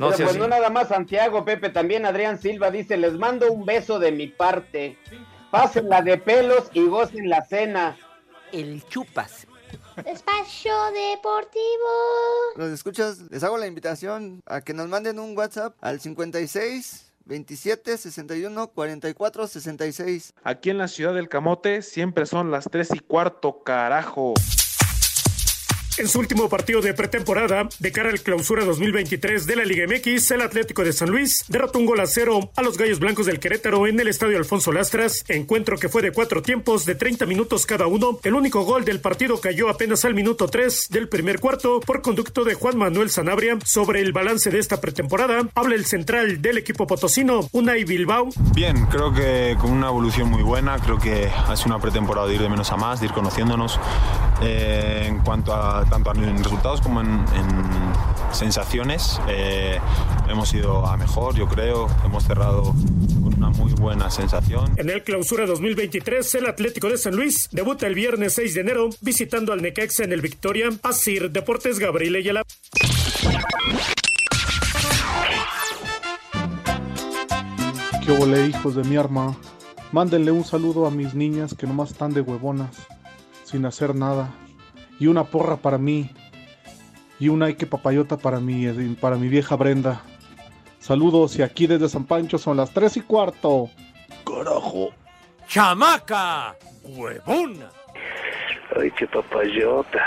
[0.00, 0.38] No Pero pues así.
[0.38, 4.28] no nada más Santiago, Pepe, también Adrián Silva dice, les mando un beso de mi
[4.28, 4.96] parte.
[5.50, 7.98] Pásenla de pelos y gocen la cena.
[8.50, 9.46] El chupas.
[9.98, 11.90] Espacio Deportivo.
[12.56, 17.98] Los escuchas, les hago la invitación a que nos manden un WhatsApp al 56 27
[17.98, 20.32] 61 44 66.
[20.44, 24.32] Aquí en la ciudad del Camote siempre son las 3 y cuarto, carajo.
[25.98, 30.30] En su último partido de pretemporada, de cara al clausura 2023 de la Liga MX,
[30.30, 33.40] el Atlético de San Luis derrotó un gol a cero a los Gallos Blancos del
[33.40, 37.66] Querétaro en el Estadio Alfonso Lastras, encuentro que fue de cuatro tiempos de 30 minutos
[37.66, 38.18] cada uno.
[38.22, 42.44] El único gol del partido cayó apenas al minuto 3 del primer cuarto por conducto
[42.44, 43.58] de Juan Manuel Sanabria.
[43.64, 48.30] Sobre el balance de esta pretemporada, habla el central del equipo potosino, Unai Bilbao.
[48.54, 52.36] Bien, creo que con una evolución muy buena, creo que ha sido una pretemporada de
[52.36, 53.78] ir de menos a más, de ir conociéndonos
[54.40, 59.20] eh, en cuanto a tanto en resultados como en, en sensaciones.
[59.28, 59.78] eh,
[60.28, 62.62] hemos ido a mejor, yo creo, hemos cerrado
[63.22, 64.72] con una muy buena sensación.
[64.76, 68.90] En el clausura 2023, el Atlético de San Luis debuta el viernes 6 de enero
[69.00, 70.68] visitando al Necaxa en el Victoria.
[70.82, 72.42] Asir Deportes Gabriel Ayala.
[78.04, 79.36] ¿Qué huele, hijos de mi arma?
[79.92, 82.76] Mándenle un saludo a mis niñas que nomás están de huevonas,
[83.44, 84.34] sin hacer nada.
[85.00, 86.10] Y una porra para mí.
[87.18, 88.66] Y una Ike papayota para mi,
[89.00, 90.02] para mi vieja Brenda.
[90.78, 93.68] Saludos y aquí desde San Pancho son las 3 y cuarto.
[94.24, 94.90] Carajo.
[95.48, 96.54] ¡Chamaca!
[96.84, 97.70] ¡Huevona!
[98.76, 99.98] Ay, qué papayota.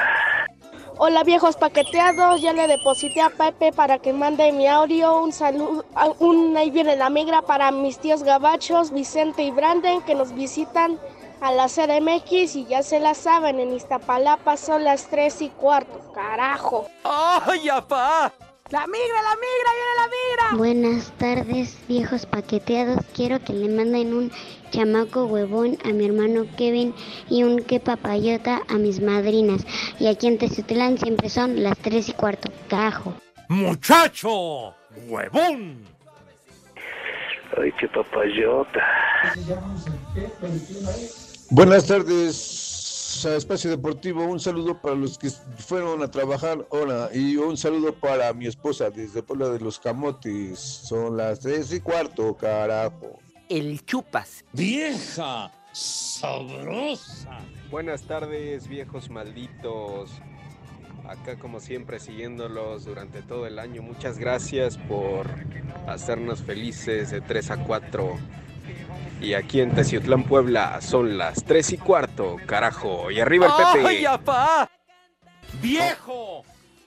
[0.98, 5.22] Hola viejos paqueteados, ya le deposité a Pepe para que mande mi audio.
[5.22, 5.86] Un saludo,
[6.20, 11.00] un ahí viene la migra para mis tíos gabachos, Vicente y Branden, que nos visitan
[11.44, 16.00] a la CDMX y ya se la saben, en Iztapalapa son las 3 y cuarto.
[16.14, 16.88] Carajo.
[17.04, 18.32] ¡Ay, apá!
[18.70, 20.58] La migra, la migra, viene la migra.
[20.58, 23.06] Buenas tardes, viejos paqueteados.
[23.14, 24.32] Quiero que le manden un
[24.72, 26.96] chamaco huevón a mi hermano Kevin
[27.30, 29.66] y un que papayota a mis madrinas.
[30.00, 32.54] Y aquí en Teciutlán siempre son las 3 y cuarto.
[32.70, 33.14] Carajo.
[33.50, 34.74] ¡Muchacho!
[35.08, 35.84] ¡Huevón!
[37.58, 38.82] Ay, qué papayota.
[41.56, 44.26] Buenas tardes a Espacio Deportivo.
[44.26, 48.90] Un saludo para los que fueron a trabajar ahora y un saludo para mi esposa
[48.90, 50.58] desde Puebla de los Camotes.
[50.58, 53.20] Son las tres y cuarto, carajo.
[53.50, 54.44] El chupas.
[54.52, 55.52] ¡Vieja!
[55.74, 57.38] ¡Sabrosa!
[57.70, 60.10] Buenas tardes, viejos malditos.
[61.08, 63.84] Acá como siempre siguiéndolos durante todo el año.
[63.84, 65.28] Muchas gracias por
[65.86, 68.18] hacernos felices de 3 a 4.
[69.24, 73.10] Y aquí en Teciutlán, Puebla, son las 3 y cuarto, carajo.
[73.10, 73.88] Y arriba el Pepe.
[73.88, 74.70] ¡Ay, apá!
[75.62, 76.44] ¡Viejo!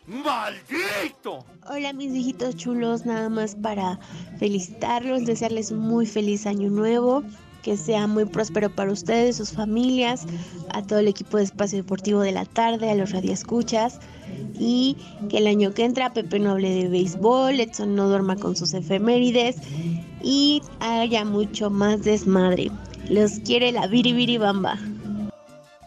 [0.06, 1.46] ¡Maldito!
[1.66, 3.98] Hola mis hijitos chulos, nada más para
[4.38, 7.24] felicitarlos, desearles un muy feliz año nuevo,
[7.62, 10.26] que sea muy próspero para ustedes, sus familias,
[10.74, 13.98] a todo el equipo de Espacio Deportivo de la tarde, a los radioescuchas
[14.58, 14.96] y
[15.30, 18.74] que el año que entra Pepe no hable de béisbol, Edson no duerma con sus
[18.74, 19.56] efemérides
[20.22, 22.70] y haya mucho más desmadre.
[23.08, 24.78] Los quiere la Biribiri Bamba.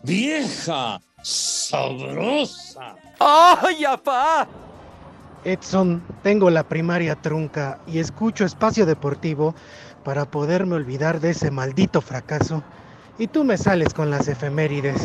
[0.04, 1.02] ¡Vieja!
[1.22, 2.96] ¡Sabrosa!
[3.20, 4.48] ¡Ay, apá!
[5.44, 9.56] Edson, tengo la primaria trunca y escucho espacio deportivo
[10.04, 12.63] para poderme olvidar de ese maldito fracaso.
[13.18, 15.02] Y tú me sales con las efemérides.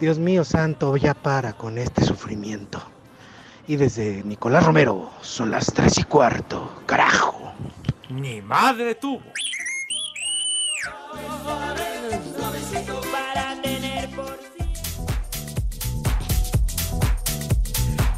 [0.00, 2.80] Dios mío santo, ya para con este sufrimiento.
[3.66, 6.70] Y desde Nicolás Romero, son las tres y cuarto.
[6.86, 7.52] ¡Carajo!
[8.10, 9.22] ¡Ni madre tuvo!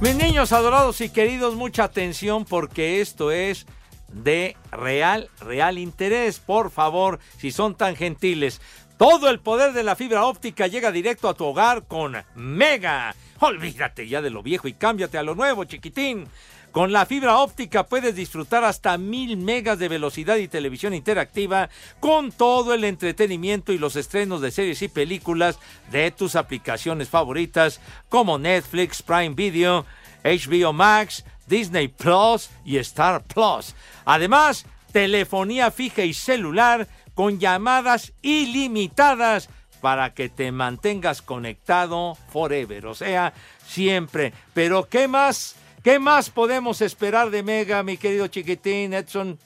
[0.01, 3.67] Mis niños adorados y queridos, mucha atención porque esto es
[4.13, 6.39] de real, real interés.
[6.39, 8.61] Por favor, si son tan gentiles.
[8.97, 13.15] Todo el poder de la fibra óptica llega directo a tu hogar con Mega.
[13.41, 16.29] Olvídate ya de lo viejo y cámbiate a lo nuevo, chiquitín.
[16.73, 22.31] Con la fibra óptica puedes disfrutar hasta mil megas de velocidad y televisión interactiva con
[22.31, 25.59] todo el entretenimiento y los estrenos de series y películas
[25.91, 29.85] de tus aplicaciones favoritas como Netflix, Prime Video,
[30.23, 33.75] HBO Max, Disney Plus y Star Plus.
[34.05, 39.49] Además, telefonía fija y celular con llamadas ilimitadas
[39.81, 43.33] para que te mantengas conectado forever, o sea,
[43.67, 44.33] siempre.
[44.55, 45.57] Pero ¿qué más?
[45.83, 49.39] ¿Qué más podemos esperar de Mega, mi querido chiquitín Edson?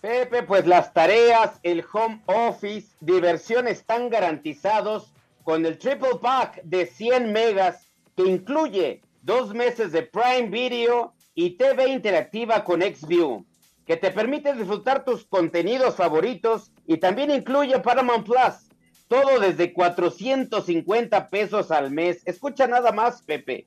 [0.00, 5.12] Pepe, pues las tareas, el home office, diversión están garantizados
[5.42, 11.56] con el triple pack de 100 megas que incluye dos meses de Prime Video y
[11.56, 13.44] TV interactiva con XView,
[13.84, 18.68] que te permite disfrutar tus contenidos favoritos y también incluye Paramount Plus.
[19.08, 22.22] Todo desde 450 pesos al mes.
[22.24, 23.66] Escucha nada más, Pepe.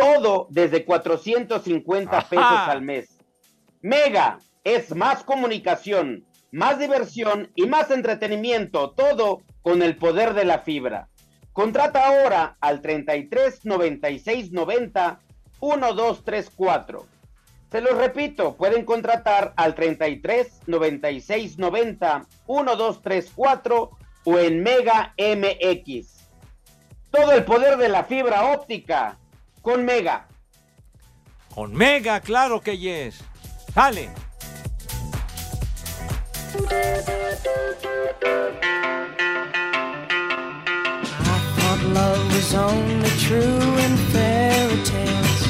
[0.00, 3.18] Todo desde 450 pesos al mes.
[3.82, 8.92] Mega es más comunicación, más diversión y más entretenimiento.
[8.92, 11.08] Todo con el poder de la fibra.
[11.52, 15.20] Contrata ahora al 33 96 90
[15.60, 17.06] 1234.
[17.70, 23.90] Se los repito, pueden contratar al 33 96 90 1234
[24.24, 26.28] o en Mega MX.
[27.10, 29.19] Todo el poder de la fibra óptica
[29.62, 30.26] con Mega.
[31.54, 33.22] Con Mega, claro que yes.
[33.74, 34.10] Sale.
[41.70, 45.40] thought love was only true in fairy tales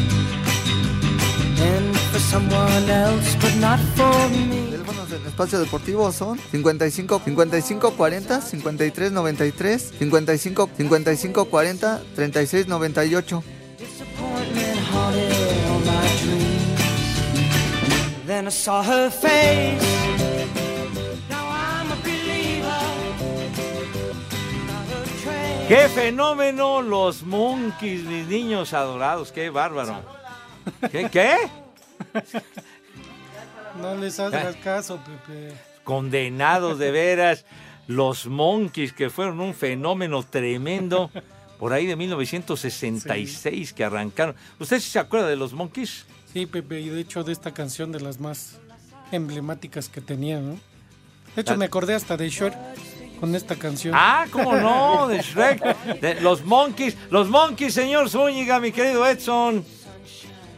[1.61, 7.93] and for someone else but not for me Teléfonos del espacio deportivo son 55 55
[7.97, 13.60] 40 53 93 55 55 40 36 98.
[18.27, 20.01] Then I saw her face.
[25.71, 26.83] ¡Qué fenómeno!
[26.83, 30.03] Los monkeys, mis niños adorados, qué bárbaro.
[30.91, 31.09] ¿Qué?
[31.09, 31.37] ¿Qué?
[33.81, 35.55] No les hagas caso, Pepe.
[35.85, 37.45] Condenados de veras,
[37.87, 41.11] los monkeys que fueron un fenómeno tremendo.
[41.61, 44.35] Por ahí de 1966 que arrancaron.
[44.59, 46.07] ¿Usted se acuerda de los Monkeys?
[46.33, 48.59] Sí, Pepe, y de hecho de esta canción de las más
[49.13, 50.59] emblemáticas que tenía, ¿no?
[51.37, 52.55] De hecho, me acordé hasta de Shrek
[53.21, 53.95] con esta canción.
[53.95, 55.07] Ah, ¿cómo no?
[55.07, 56.01] De Shrek.
[56.01, 56.97] De los Monkeys.
[57.11, 59.63] Los Monkeys, señor Zúñiga, mi querido Edson.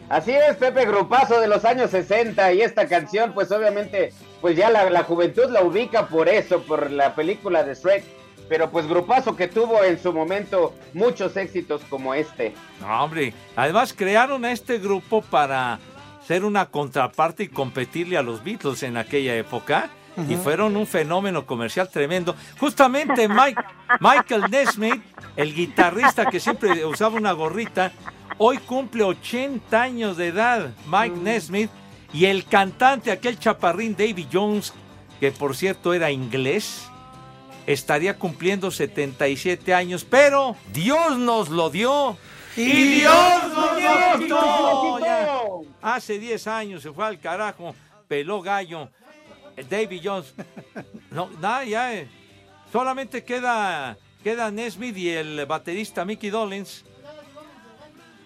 [0.09, 4.71] Así es, Pepe Grupazo de los años 60 y esta canción, pues obviamente, pues ya
[4.71, 8.05] la, la juventud la ubica por eso, por la película de Shrek,
[8.53, 12.53] pero pues Grupazo que tuvo en su momento muchos éxitos como este.
[12.83, 13.33] No, hombre.
[13.57, 15.79] Además, crearon a este grupo para
[16.27, 19.89] ser una contraparte y competirle a los Beatles en aquella época.
[20.29, 22.37] Y fueron un fenómeno comercial tremendo.
[22.61, 23.63] Justamente Mike,
[24.01, 25.03] Michael Nesmith,
[25.35, 27.91] el guitarrista que siempre usaba una gorrita,
[28.37, 30.75] hoy cumple 80 años de edad.
[30.89, 31.71] Mike Nesmith.
[32.13, 34.75] Y el cantante, aquel chaparrín Davy Jones,
[35.21, 36.92] que por cierto era inglés,
[37.67, 40.05] estaría cumpliendo 77 años.
[40.09, 42.17] Pero Dios nos lo dio.
[42.57, 43.15] Y Dios
[43.55, 44.99] nos lo quitó.
[45.01, 45.39] Ya.
[45.81, 47.75] Hace 10 años se fue al carajo,
[48.09, 48.89] peló gallo.
[49.69, 50.35] Davy Jones.
[51.11, 51.95] No, nada, ya.
[51.95, 52.09] eh,
[52.73, 56.85] Solamente queda, queda Nesmith y el baterista Mickey Dolenz.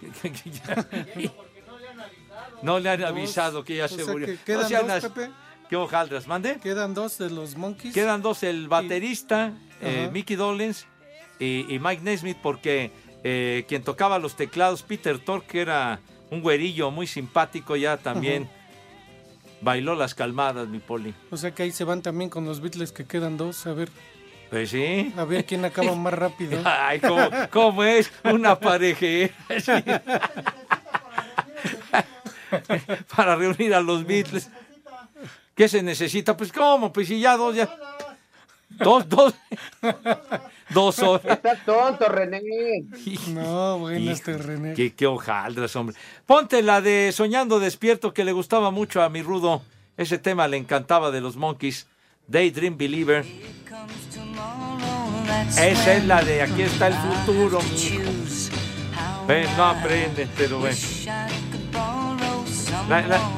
[2.62, 4.26] No le han avisado que ya O se sea, murió.
[4.26, 5.30] que No quedan sean dos, Pepe.
[5.68, 6.26] ¿Qué hojaldras?
[6.26, 6.58] ¿Mande?
[6.60, 7.92] Quedan dos de los Monkeys.
[7.94, 10.08] Quedan dos, el baterista, eh.
[10.12, 10.84] Mickey Dolenz
[11.40, 12.92] y, y Mike Nesmith, porque
[13.24, 16.00] eh, quien tocaba los teclados, Peter Tork, que era
[16.30, 18.48] un güerillo muy simpático, ya también
[19.60, 21.14] bailó las calmadas, mi poli.
[21.30, 23.66] O sea que ahí se van también con los Beatles que quedan dos.
[23.66, 23.88] A ver,
[24.50, 25.12] Pues sí.
[25.16, 26.60] a ver quién acaba más rápido.
[26.64, 28.12] Ay, ¿cómo, cómo es?
[28.22, 29.32] Una pareja.
[33.16, 34.48] Para reunir a los Beatles.
[35.56, 36.36] ¿Qué se necesita?
[36.36, 36.92] Pues, ¿cómo?
[36.92, 37.68] Pues si ya dos, ya.
[38.68, 39.34] Dos, dos.
[40.70, 41.24] Dos horas.
[41.36, 42.40] Estás tonto, René.
[43.28, 44.74] No, bueno, Hijo, este René.
[44.74, 45.96] Qué, qué hojaldras, hombre.
[46.26, 49.62] Ponte la de Soñando Despierto que le gustaba mucho a mi Rudo.
[49.96, 51.86] Ese tema le encantaba de los Monkeys.
[52.28, 53.24] Daydream Believer.
[55.58, 58.02] Esa es la de Aquí está el futuro, mijo.
[59.26, 60.76] Ven, no aprende, pero ven.
[62.88, 63.30] La, la-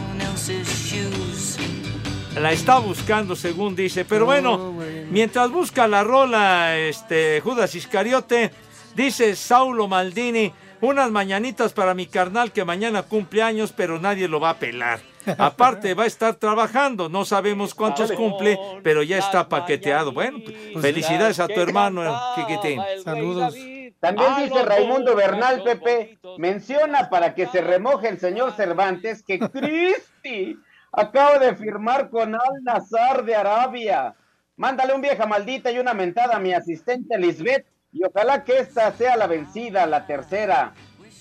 [2.36, 4.04] la está buscando, según dice.
[4.04, 4.74] Pero bueno,
[5.10, 8.50] mientras busca la rola, este Judas Iscariote,
[8.94, 14.40] dice Saulo Maldini, unas mañanitas para mi carnal que mañana cumple años, pero nadie lo
[14.40, 15.00] va a pelar.
[15.36, 20.12] Aparte, va a estar trabajando, no sabemos cuántos cumple, pero ya está paqueteado.
[20.12, 20.38] Bueno,
[20.80, 22.80] felicidades a tu hermano, chiquitín.
[23.04, 23.54] Saludos.
[24.00, 29.38] También Ah, dice Raimundo Bernal, Pepe, menciona para que se remoje el señor Cervantes que
[29.50, 30.56] Cristi
[30.98, 34.14] acaba de firmar con Al Nazar de Arabia.
[34.56, 38.92] Mándale un vieja maldita y una mentada a mi asistente Lisbeth y ojalá que esta
[38.92, 40.74] sea la vencida, la tercera.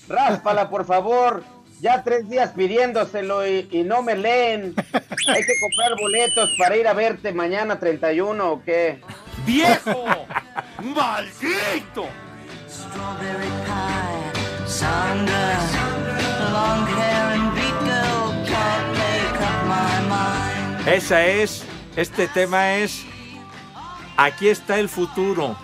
[0.08, 1.42] Ráspala, por favor.
[1.80, 4.74] Ya tres días pidiéndoselo y, y no me leen.
[4.92, 9.00] Hay que comprar boletos para ir a verte mañana 31 o qué.
[9.46, 10.04] ¡Viejo!
[10.82, 12.08] ¡Maldito!
[12.68, 15.58] Strawberry pie, Sandra,
[16.52, 18.97] long hair and beat girl, can't
[20.86, 21.64] Esa es,
[21.96, 23.04] este tema es
[24.18, 25.56] Aquí está el futuro.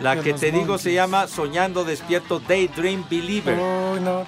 [0.00, 3.58] La que te digo se llama Soñando Despierto Daydream Believer.
[3.60, 4.24] Oh, no.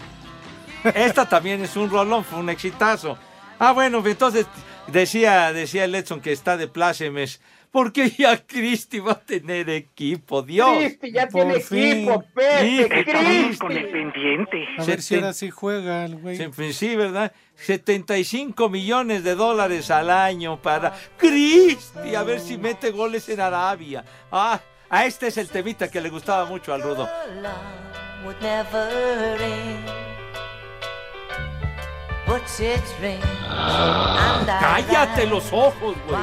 [0.94, 3.16] Esta también es un rolón, fue un exitazo.
[3.58, 4.44] Ah, bueno, entonces
[4.86, 7.40] decía, decía el Edson que está de plácemes.
[7.70, 10.76] Porque ya Cristi va a tener equipo, Dios.
[10.78, 11.78] Cristi ya Por tiene fin.
[12.08, 13.56] equipo, Pepe, Cristi.
[13.58, 14.68] con el pendiente.
[14.76, 16.36] A ver si ahora sí juega el güey.
[16.36, 17.32] Sí, pues sí, ¿verdad?
[17.54, 24.04] 75 millones de dólares al año para Cristi, a ver si mete goles en Arabia.
[24.32, 27.08] Ah, a este es el temita que le gustaba mucho al Rudo.
[34.46, 36.20] Cállate los ojos, güey.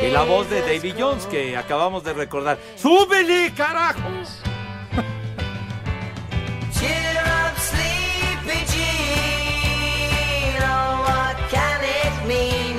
[0.00, 2.58] Y la voz de Davy Jones que acabamos de recordar.
[2.76, 3.98] ¡Súbele, carajo!
[6.72, 10.62] Cheer up, sleepy Jean.
[10.62, 12.78] Oh, what can it mean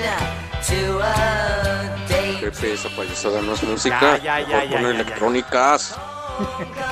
[0.67, 4.17] to a day Pepe, esa payasada no es música.
[4.23, 4.89] Ya, ya, ya, Mejor ya, pone ya, ya.
[5.01, 5.97] electrónicas.
[6.37, 6.82] coming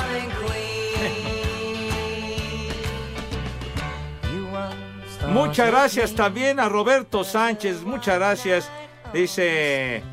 [5.32, 7.84] Muchas gracias también a Roberto Sánchez.
[7.84, 8.70] Muchas gracias.
[9.14, 10.04] Dice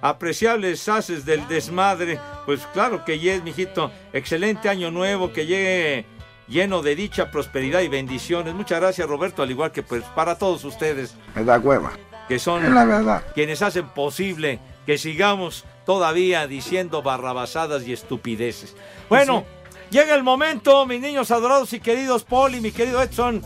[0.00, 2.20] apreciables haces del desmadre.
[2.44, 3.90] Pues claro que yes, mijito.
[4.12, 6.04] Excelente año nuevo, que llegue
[6.46, 8.52] lleno de dicha, prosperidad y bendiciones.
[8.54, 11.14] Muchas gracias, Roberto, al igual que pues para todos ustedes.
[11.34, 11.92] Me da hueva.
[12.28, 13.22] Que son la verdad.
[13.34, 18.74] quienes hacen posible que sigamos todavía diciendo barrabasadas y estupideces.
[19.08, 19.44] Bueno,
[19.94, 23.42] llega el momento, mis niños adorados y queridos Paul y mi querido Edson,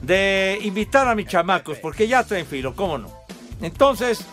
[0.00, 3.12] de invitar a mis chamacos, porque ya traen filo, ¿cómo no?
[3.60, 4.24] Entonces...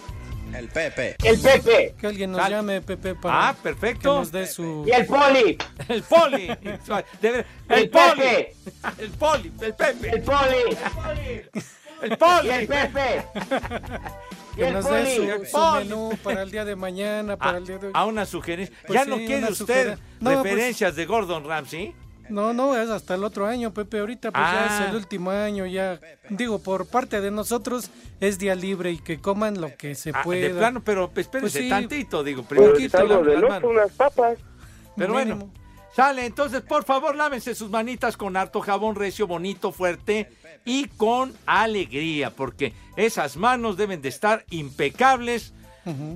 [0.54, 1.16] El Pepe.
[1.24, 1.96] El Pepe.
[2.00, 4.14] Que alguien nos Sal- llame, Pepe, para Ah, perfecto.
[4.14, 4.86] que nos dé su...
[4.88, 5.58] Y el Poli.
[5.90, 6.48] El poli.
[6.48, 8.16] El, El poli.
[8.22, 8.56] Pepe.
[9.00, 9.52] El poli.
[9.62, 10.10] El Pepe.
[10.12, 10.78] El Poli.
[12.04, 12.48] El poli.
[12.48, 13.26] Y el Pepe.
[14.56, 17.94] Que nos dé su, menú para el día de mañana, para el día de hoy.
[17.96, 18.76] A una sugerencia.
[18.88, 21.94] Pues ¿Ya sí, no quiere usted pues- referencias de Gordon Ramsay?
[22.30, 24.00] No, no, es hasta el otro año, Pepe.
[24.00, 24.84] Ahorita pues ya Ah.
[24.84, 26.00] es el último año, ya.
[26.30, 30.22] Digo, por parte de nosotros es día libre y que coman lo que se Ah,
[30.24, 30.42] pueda.
[30.48, 31.70] de plano, pero espérese Pues sí.
[31.70, 32.44] tantito, digo.
[32.44, 32.74] Primero
[33.54, 34.40] algo unas papas.
[34.98, 35.36] Pero Mínimo.
[35.36, 35.54] bueno,
[35.96, 36.26] sale.
[36.26, 40.30] Entonces, por favor, lávense sus manitas con harto jabón recio, bonito, fuerte
[40.66, 45.54] y con alegría, porque esas manos deben de estar impecables,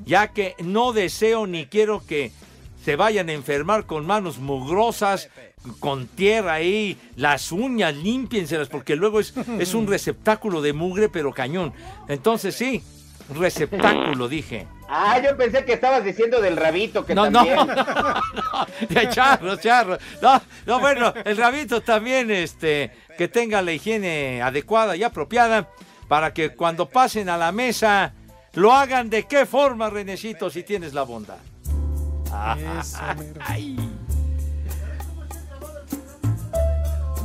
[0.06, 2.32] ya que no deseo ni quiero que
[2.84, 5.30] se vayan a enfermar con manos mugrosas,
[5.80, 11.32] con tierra ahí, las uñas, límpienselas, porque luego es, es un receptáculo de mugre, pero
[11.32, 11.74] cañón.
[12.08, 12.82] Entonces, sí,
[13.34, 14.68] receptáculo, dije.
[14.92, 17.56] Ah, yo pensé que estabas diciendo del rabito, que No, no, también.
[17.58, 19.98] no, no, de charro, charro.
[20.20, 25.70] No, no, bueno, el rabito también, este, que tenga la higiene adecuada y apropiada
[26.08, 28.14] para que cuando pasen a la mesa
[28.54, 31.38] lo hagan de qué forma, Renecito, si tienes la bondad.
[33.46, 33.76] Ay.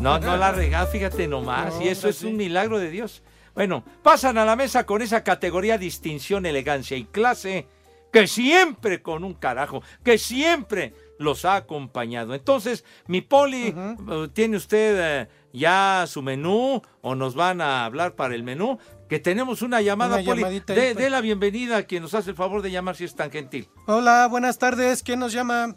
[0.01, 3.23] No, no la regado, fíjate nomás, y eso es un milagro de Dios.
[3.55, 7.67] Bueno, pasan a la mesa con esa categoría distinción, elegancia y clase
[8.13, 12.35] que siempre con un carajo, que siempre los ha acompañado.
[12.35, 18.15] Entonces, mi poli, eh, ¿tiene usted eh, ya su menú o nos van a hablar
[18.15, 18.79] para el menú?
[19.09, 20.43] Que tenemos una llamada, Una poli.
[20.43, 20.97] De, pues.
[20.97, 23.69] de la bienvenida a quien nos hace el favor de llamar si es tan gentil.
[23.87, 25.03] Hola, buenas tardes.
[25.03, 25.77] ¿Quién nos llama?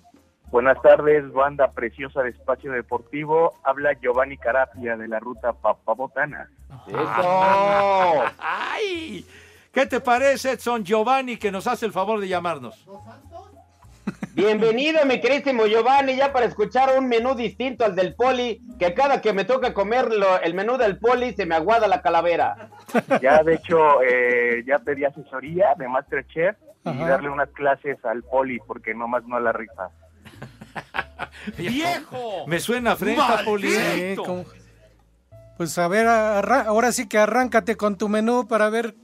[0.49, 3.53] Buenas tardes, banda preciosa de Espacio Deportivo.
[3.63, 6.49] Habla Giovanni Carapia de la ruta Papabotana.
[6.87, 6.97] ¡Eso!
[8.39, 9.25] ¡Ay!
[9.73, 12.87] ¿Qué te parece, Edson Giovanni, que nos hace el favor de llamarnos?
[14.33, 19.19] Bienvenido, mi querísimo Giovanni, ya para escuchar un menú distinto al del Poli, que cada
[19.19, 22.69] que me toca comer lo- el menú del Poli se me aguada la calavera.
[23.21, 27.09] Ya, de hecho, eh, ya pedí asesoría de Masterchef y Ajá.
[27.09, 29.89] darle unas clases al poli porque nomás no la rifa.
[31.57, 32.45] ¡Viejo!
[32.47, 34.45] Me suena frente, como-
[35.57, 38.95] Pues a ver, arra- ahora sí que arráncate con tu menú para ver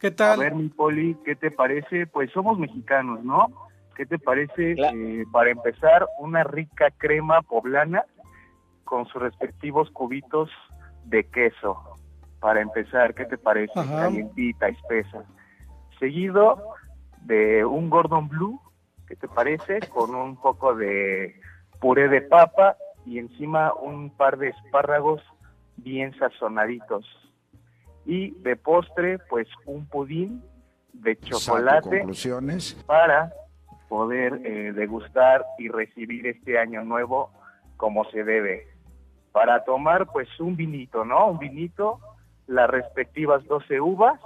[0.00, 0.40] qué A tal.
[0.40, 2.06] ver, mi poli, ¿qué te parece?
[2.06, 3.46] Pues somos mexicanos, ¿no?
[3.96, 8.04] ¿Qué te parece, eh, para empezar, una rica crema poblana
[8.84, 10.50] con sus respectivos cubitos
[11.04, 11.78] de queso?
[12.40, 13.72] Para empezar, ¿qué te parece?
[13.78, 14.00] Ajá.
[14.00, 15.24] Calientita, espesa.
[15.98, 16.62] Seguido
[17.22, 18.60] de un Gordon Blue,
[19.06, 19.80] ¿qué te parece?
[19.88, 21.40] Con un poco de
[21.80, 25.22] puré de papa y encima un par de espárragos
[25.76, 27.04] bien sazonaditos.
[28.04, 30.42] Y de postre, pues un pudín
[30.92, 32.74] de chocolate conclusiones.
[32.86, 33.32] para
[33.88, 37.30] poder eh, degustar y recibir este año nuevo
[37.76, 38.66] como se debe.
[39.32, 41.28] Para tomar, pues un vinito, ¿no?
[41.28, 42.00] Un vinito,
[42.46, 44.20] las respectivas 12 uvas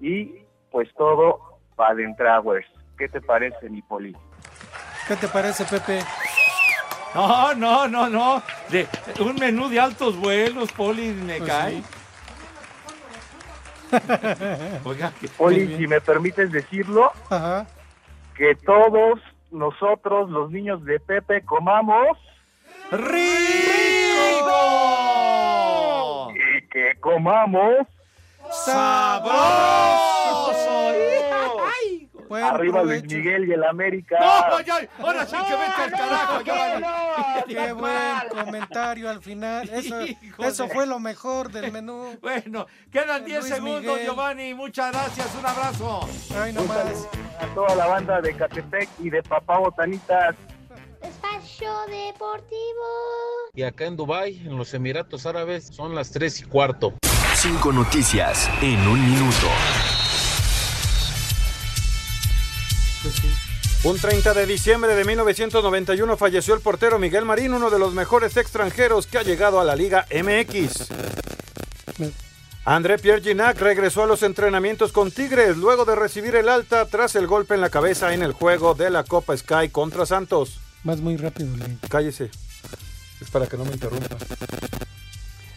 [0.00, 2.66] y pues todo para Adentrawers.
[3.02, 4.16] ¿Qué te parece, mi poli?
[5.08, 6.04] ¿Qué te parece, Pepe?
[7.16, 8.40] No, no, no, no.
[8.68, 8.86] De,
[9.18, 11.82] un menú de altos vuelos, Poli, me Pues cae.
[14.84, 17.66] Oiga, que- Poli, si me permites decirlo, Ajá.
[18.36, 19.18] que todos
[19.50, 22.16] nosotros, los niños de Pepe, comamos
[22.92, 23.10] ¡Rico!
[26.30, 27.84] y que comamos
[28.64, 29.32] ¡Sabroso!
[32.40, 33.02] Arriba Luis.
[33.04, 34.16] Miguel y el América.
[34.20, 36.86] No, ya, ahora sí que vete al carajo, Giovanni.
[37.48, 39.68] Qué buen comentario al final.
[39.70, 42.16] Eso, fue lo mejor del menú.
[42.22, 44.06] Bueno, quedan 10 Luis segundos, Miguel.
[44.06, 44.54] Giovanni.
[44.54, 46.08] Muchas gracias, un abrazo.
[46.36, 46.76] Ay, nomás.
[46.78, 47.08] saludo
[47.40, 50.36] a toda la banda de Catepec y de Papá Botanitas.
[51.02, 52.52] Espacio Deportivo.
[53.54, 56.94] Y acá en Dubai, en los Emiratos Árabes, son las 3 y cuarto.
[57.34, 59.48] Cinco noticias en un minuto.
[63.84, 68.36] Un 30 de diciembre de 1991 falleció el portero Miguel Marín, uno de los mejores
[68.36, 70.88] extranjeros que ha llegado a la Liga MX.
[72.64, 77.16] André Pierre Ginac regresó a los entrenamientos con Tigres luego de recibir el alta tras
[77.16, 80.60] el golpe en la cabeza en el juego de la Copa Sky contra Santos.
[80.84, 81.80] Vas muy rápido, Link.
[81.88, 82.30] Cállese.
[83.20, 84.16] Es para que no me interrumpa.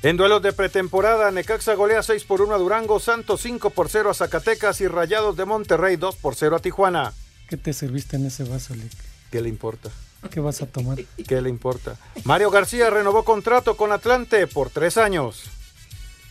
[0.01, 4.09] En duelos de pretemporada, Necaxa golea 6 por 1 a Durango, Santos 5 por 0
[4.09, 7.13] a Zacatecas y Rayados de Monterrey 2 por 0 a Tijuana.
[7.47, 8.91] ¿Qué te serviste en ese vaso, Lick?
[9.31, 9.89] ¿Qué le importa?
[10.31, 10.97] ¿Qué vas a tomar?
[11.27, 11.97] ¿Qué le importa?
[12.23, 15.43] Mario García renovó contrato con Atlante por tres años.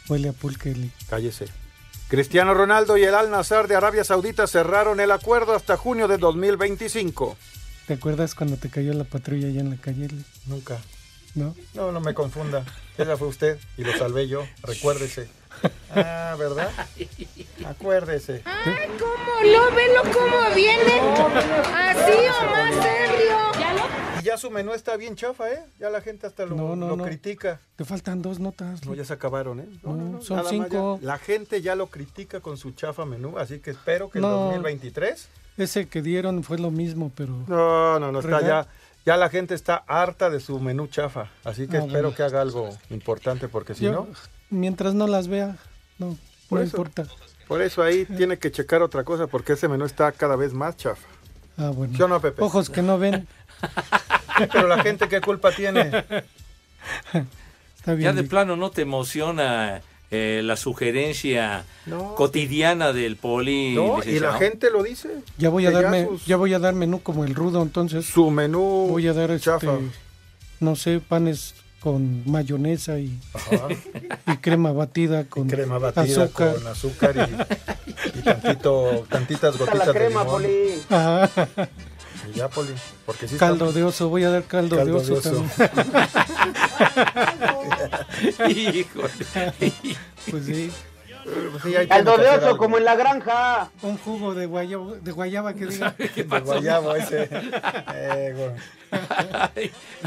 [0.09, 0.93] Huele a pulque, Lick.
[1.09, 1.47] Cállese.
[2.09, 6.19] Cristiano Ronaldo y el Al Nazar de Arabia Saudita cerraron el acuerdo hasta junio de
[6.19, 7.37] 2025.
[7.87, 10.27] ¿Te acuerdas cuando te cayó la patrulla allá en la calle, Lick?
[10.47, 10.79] Nunca.
[11.35, 11.55] ¿No?
[11.75, 12.65] No, no me confunda.
[12.99, 14.47] Esa fue usted y lo salvé yo.
[14.63, 15.29] Recuérdese.
[15.95, 16.71] Ah, ¿verdad?
[17.67, 18.43] Acuérdese.
[18.45, 19.75] Ay, ¿cómo no?
[19.77, 21.01] Velo cómo viene.
[21.01, 23.37] Así o más serio.
[24.21, 25.63] Y ya su menú está bien chafa, ¿eh?
[25.79, 27.05] Ya la gente hasta lo, No, no, lo no.
[27.05, 27.61] critica.
[27.77, 28.85] Te faltan dos notas.
[28.85, 29.67] No, ya se acabaron, ¿eh?
[29.83, 30.99] No, no, No, no, son cinco.
[31.01, 31.07] ya.
[31.07, 34.29] La gente ya lo critica con su chafa menú, así que espero que No.
[34.29, 35.29] el 2023.
[35.59, 37.33] Ese que dieron fue lo mismo, pero...
[37.47, 38.67] No, no, no, está ¿Verdad?
[38.67, 38.73] ya.
[39.07, 42.17] Ya la gente está harta de su menú chafa, así que Ah, espero bueno.
[42.17, 44.09] que haga algo importante, porque si Yo, no,
[44.51, 45.57] Mientras no las vea,
[45.99, 46.17] no,
[46.49, 46.77] Por no eso.
[46.77, 47.05] importa.
[47.49, 50.77] por eso ahí tiene que checar otra cosa, porque ese menú está cada vez más
[50.77, 51.07] chafa.
[51.57, 51.97] Ah, bueno.
[51.97, 52.43] ¿Sí o no, Pepe?
[52.43, 53.27] Ojos que no ven.
[54.53, 56.05] Pero la gente, ¿qué culpa tiene?
[57.77, 58.01] Está bien.
[58.03, 62.15] Ya de plano no te emociona eh, la sugerencia No.
[62.15, 63.75] cotidiana del poli.
[63.75, 65.11] No, y la gente lo dice.
[65.39, 68.31] Ya voy a darme, sus- ya voy a dar menú como el rudo, entonces Su
[68.31, 69.79] menú voy a dar este, chafa.
[70.61, 71.55] no sé, panes
[71.85, 73.21] con mayonesa y,
[74.27, 76.55] y crema batida con crema batida azúcar.
[76.55, 77.15] con azúcar
[78.17, 80.43] y, y tantito, tantitas gotitas la de crema, limón.
[80.43, 80.49] Poli.
[82.33, 82.71] Y ya, Poli,
[83.05, 85.45] porque sí caldo está- de oso, voy a dar caldo, Caldo de de oso, oso.
[88.49, 89.11] Híjole.
[89.35, 89.75] también.
[90.31, 90.71] pues sí,
[91.25, 92.59] Pues sí, ahí Caldo tiene que de hacer oso algo.
[92.59, 93.71] como en la granja.
[93.83, 95.91] un jugo de guayaba, de guayaba que diga.
[95.99, 97.29] De guayabo ese.
[97.95, 98.57] Eh, bueno.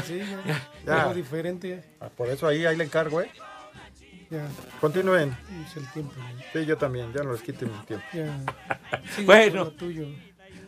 [0.06, 1.02] Sí, ya, Ya.
[1.02, 1.84] algo diferente.
[2.00, 3.30] Ah, Por eso ahí, ahí le encargo, ¿eh?
[4.30, 4.46] Ya,
[4.80, 5.36] Continúen.
[5.68, 6.12] es el tiempo.
[6.16, 6.42] ¿no?
[6.52, 8.04] Sí, yo también, ya no les quiten mi tiempo.
[8.12, 8.38] Ya.
[9.24, 9.68] Bueno.
[9.72, 10.06] tuyo.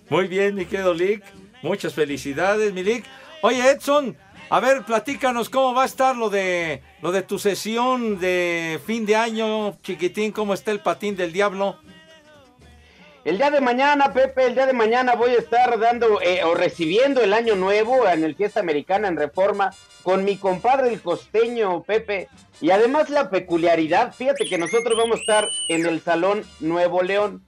[0.08, 1.22] Muy bien, mi querido Lick.
[1.62, 3.04] Muchas felicidades, mi Lick.
[3.42, 4.16] Oye, Edson,
[4.50, 9.06] a ver, platícanos cómo va a estar lo de lo de tu sesión de fin
[9.06, 11.78] de año, chiquitín, cómo está el patín del diablo.
[13.24, 16.54] El día de mañana, Pepe, el día de mañana voy a estar dando eh, o
[16.54, 19.70] recibiendo el año nuevo en el Fiesta Americana en Reforma
[20.02, 22.28] con mi compadre el costeño, Pepe.
[22.60, 27.46] Y además la peculiaridad, fíjate que nosotros vamos a estar en el Salón Nuevo León.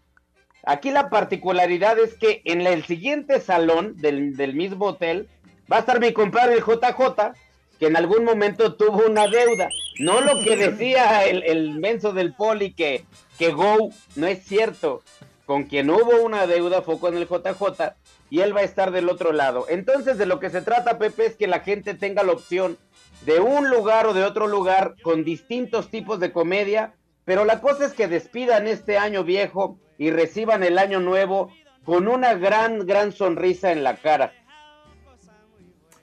[0.64, 5.28] Aquí la particularidad es que en el siguiente salón del, del mismo hotel
[5.73, 7.33] va a estar mi compadre el JJ,
[7.79, 9.70] que en algún momento tuvo una deuda.
[9.99, 13.07] No lo que decía el, el menso del poli que,
[13.39, 15.03] que Go, no es cierto.
[15.47, 17.95] Con quien hubo una deuda fue con el JJ
[18.31, 19.66] y él va a estar del otro lado.
[19.68, 22.79] Entonces de lo que se trata, Pepe, es que la gente tenga la opción
[23.23, 26.95] de un lugar o de otro lugar con distintos tipos de comedia,
[27.25, 31.51] pero la cosa es que despidan este año viejo y reciban el año nuevo
[31.85, 34.33] con una gran, gran sonrisa en la cara.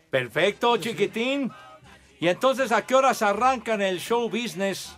[0.10, 1.52] Perfecto, chiquitín.
[2.20, 4.98] Y entonces, ¿a qué horas arrancan el show business?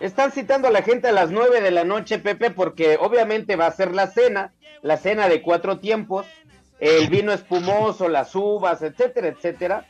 [0.00, 3.66] Están citando a la gente a las 9 de la noche, Pepe, porque obviamente va
[3.66, 6.26] a ser la cena, la cena de cuatro tiempos,
[6.80, 9.86] el vino espumoso, las uvas, etcétera, etcétera.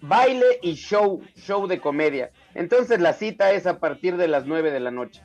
[0.00, 2.30] Baile y show, show de comedia.
[2.54, 5.22] Entonces la cita es a partir de las 9 de la noche.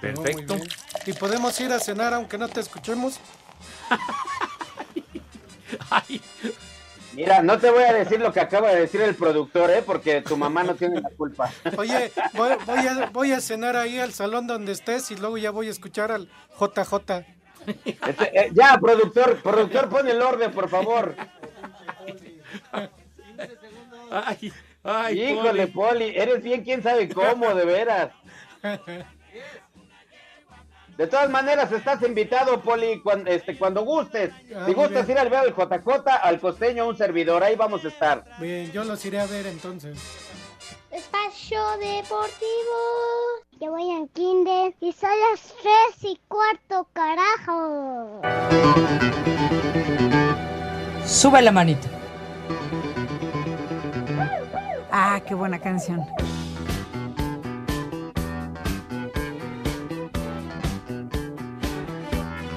[0.00, 0.56] Perfecto.
[1.04, 3.20] ¿Y podemos ir a cenar aunque no te escuchemos?
[7.14, 9.82] Mira, no te voy a decir lo que acaba de decir el productor, ¿eh?
[9.84, 11.50] porque tu mamá no tiene la culpa.
[11.76, 15.50] Oye, voy, voy a, voy a cenar ahí al salón donde estés y luego ya
[15.50, 17.24] voy a escuchar al JJ.
[17.66, 21.14] Este, eh, ya, productor, productor, pon el orden, por favor.
[24.10, 24.52] Ay,
[24.82, 28.10] ay, Híjole, Poli, eres bien quién sabe cómo, de veras.
[30.96, 34.30] De todas maneras, estás invitado, Poli, cuando, este, cuando gustes.
[34.54, 35.16] Ah, si gustas bien.
[35.16, 38.24] ir al ver al JJ, al costeño, un servidor, ahí vamos a estar.
[38.38, 39.98] Bien, yo los iré a ver entonces.
[40.90, 42.78] Espacio Deportivo.
[43.58, 48.20] Yo voy en kinder y son las tres y cuarto, carajo.
[51.06, 51.88] Sube la manito.
[54.90, 56.06] Ah, qué buena canción.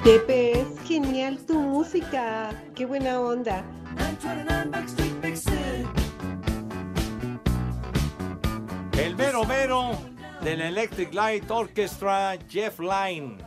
[0.06, 2.52] Pepe, es genial tu música.
[2.76, 3.64] Qué buena onda.
[8.98, 9.92] El mero mero
[10.42, 13.38] del Electric Light Orchestra, Jeff Lynne,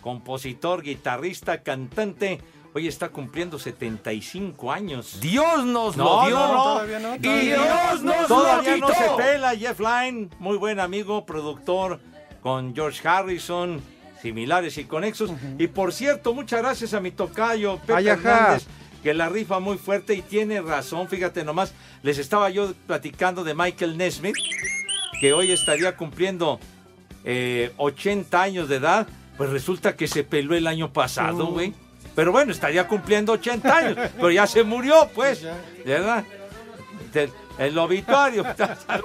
[0.00, 2.40] compositor, guitarrista, cantante.
[2.74, 5.18] Hoy está cumpliendo 75 años.
[5.20, 6.38] Dios nos No, lo dio.
[6.38, 6.62] no, no.
[6.64, 7.62] todavía no, Y todavía no.
[7.64, 9.16] Dios nos Todavía lo no quitó.
[9.16, 12.00] se pela Jeff Lynne, muy buen amigo, productor
[12.42, 13.80] con George Harrison,
[14.22, 15.30] similares y conexos.
[15.58, 18.08] Y por cierto, muchas gracias a mi tocayo Pepe Ay.
[18.08, 18.66] Hernández,
[19.02, 23.54] que la rifa muy fuerte y tiene razón, fíjate nomás, les estaba yo platicando de
[23.54, 24.36] Michael Nesmith,
[25.20, 26.60] que hoy estaría cumpliendo
[27.24, 29.06] eh, 80 años de edad,
[29.36, 31.52] pues resulta que se peló el año pasado, Uh.
[31.52, 31.74] güey.
[32.14, 35.42] Pero bueno, estaría cumpliendo 80 años, pero ya se murió, pues,
[35.86, 36.24] ¿verdad?
[37.58, 38.42] El obituario.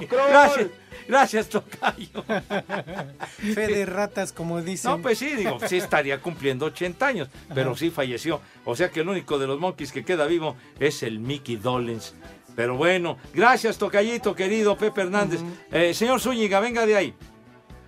[0.10, 0.68] gracias,
[1.08, 2.24] gracias, Tocayo.
[3.54, 4.92] Fe de ratas, como dicen.
[4.92, 8.42] No, pues sí, digo, sí estaría cumpliendo 80 años, pero sí falleció.
[8.66, 12.14] O sea que el único de los monkeys que queda vivo es el Mickey Dolenz.
[12.56, 15.42] Pero bueno, gracias, Tocayito, querido Pepe Hernández.
[15.72, 17.14] Eh, señor Zúñiga, venga de ahí.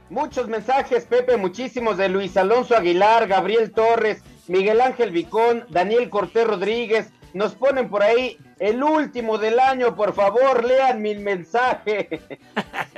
[0.09, 6.47] Muchos mensajes, Pepe, muchísimos de Luis Alonso Aguilar, Gabriel Torres, Miguel Ángel Vicón, Daniel Cortés
[6.47, 7.11] Rodríguez.
[7.37, 12.19] Nos ponen por ahí el último del año, por favor, lean mi mensaje.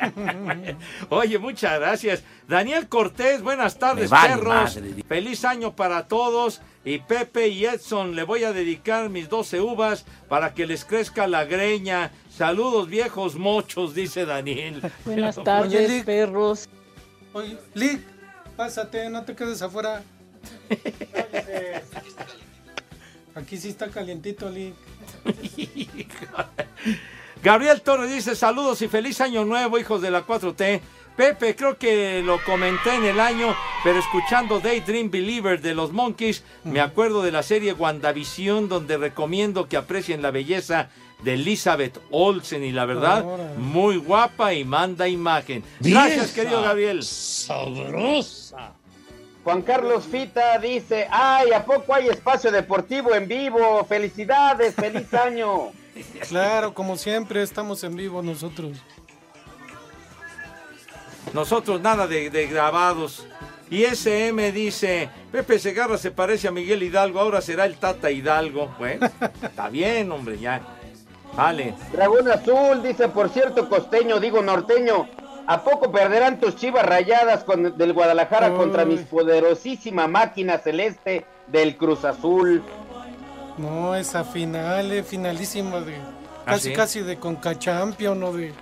[1.10, 2.24] Oye, muchas gracias.
[2.48, 4.78] Daniel Cortés, buenas tardes, vale perros.
[4.78, 5.04] madre.
[5.06, 6.62] Feliz año para todos.
[6.86, 11.28] Y Pepe y Edson, le voy a dedicar mis 12 uvas para que les crezca
[11.28, 12.12] la greña.
[12.30, 14.82] Saludos, viejos mochos, dice Daniel.
[15.06, 16.06] Buenas tardes, Oye, Lick.
[16.06, 16.70] perros.
[17.34, 18.02] Oye, Lick,
[18.56, 20.02] pásate, no te quedes afuera.
[23.36, 24.74] Aquí sí está calientito, Lick.
[27.44, 30.82] Gabriel Torres dice saludos y feliz año nuevo, hijos de la 4T.
[31.16, 33.54] Pepe, creo que lo comenté en el año,
[33.84, 39.68] pero escuchando Daydream Believer de los Monkeys, me acuerdo de la serie WandaVision, donde recomiendo
[39.68, 40.90] que aprecien la belleza
[41.24, 43.26] de Elizabeth Olsen y la verdad,
[43.58, 45.62] muy guapa y manda imagen.
[45.82, 47.04] Gracias, querido Gabriel.
[47.04, 48.79] Sabrosa.
[49.50, 53.84] Juan Carlos Fita dice, ay, ¿a poco hay espacio deportivo en vivo?
[53.84, 55.72] Felicidades, feliz año.
[56.30, 58.78] Claro, como siempre, estamos en vivo nosotros.
[61.34, 63.26] Nosotros nada de, de grabados.
[63.72, 68.74] Y SM dice, Pepe Segarra se parece a Miguel Hidalgo, ahora será el Tata Hidalgo.
[68.78, 69.10] Bueno,
[69.42, 70.62] está bien, hombre, ya.
[71.36, 71.74] Vale.
[71.92, 75.08] Dragón Azul dice, por cierto, costeño, digo norteño,
[75.50, 78.58] ¿a poco perderán tus chivas rayadas con, del Guadalajara Uy.
[78.58, 82.64] contra mis poderosísima máquina celeste del Cruz Azul?
[83.58, 86.74] No, esa final, eh, finalísima de ¿Ah, casi sí?
[86.74, 88.54] casi de Conca Champion o de,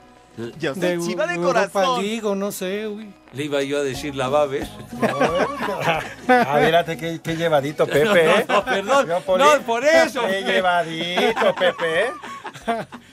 [0.58, 2.40] Yo soy de chiva de Europa corazón.
[2.40, 3.08] No sé, güey.
[3.34, 4.68] Le iba yo a decir la va a ver.
[6.30, 8.06] A ver, ate, qué, qué llevadito, Pepe.
[8.06, 8.46] No, ¿eh?
[8.48, 9.08] no, perdón.
[9.08, 10.22] Yo, No, por eso.
[10.26, 12.12] Qué llevadito, Pepe.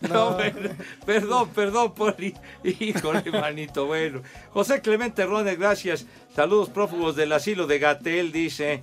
[0.00, 2.34] No, per- perdón, perdón, Poli.
[2.64, 4.22] Híjole, manito, bueno.
[4.52, 6.06] José Clemente Rones, gracias.
[6.34, 8.82] Saludos prófugos del asilo de Gatel, dice.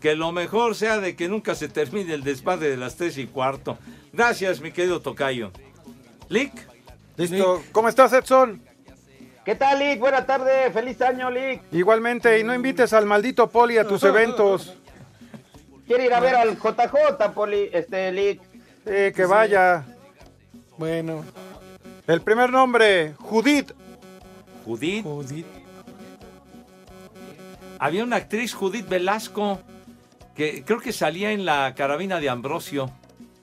[0.00, 3.26] Que lo mejor sea de que nunca se termine el desmadre de las tres y
[3.26, 3.78] cuarto.
[4.12, 5.50] Gracias, mi querido Tocayo.
[6.28, 6.52] Lick.
[7.16, 7.62] Listo.
[7.72, 8.62] ¿Cómo estás, Edson?
[9.44, 9.98] ¿Qué tal, Lick?
[9.98, 11.62] Buena tarde, feliz año, Lick.
[11.72, 14.74] Igualmente, y no invites al maldito Poli a tus eventos.
[15.86, 18.40] ¿Quiere ir a ver al JJ, Poli, este, Lick?
[18.86, 19.84] Eh, que vaya.
[20.78, 21.24] Bueno,
[22.06, 23.72] El primer nombre, Judith.
[24.64, 25.04] Judith.
[25.04, 25.46] Judith.
[27.78, 29.60] Había una actriz, Judith Velasco,
[30.34, 32.90] que creo que salía en la carabina de Ambrosio.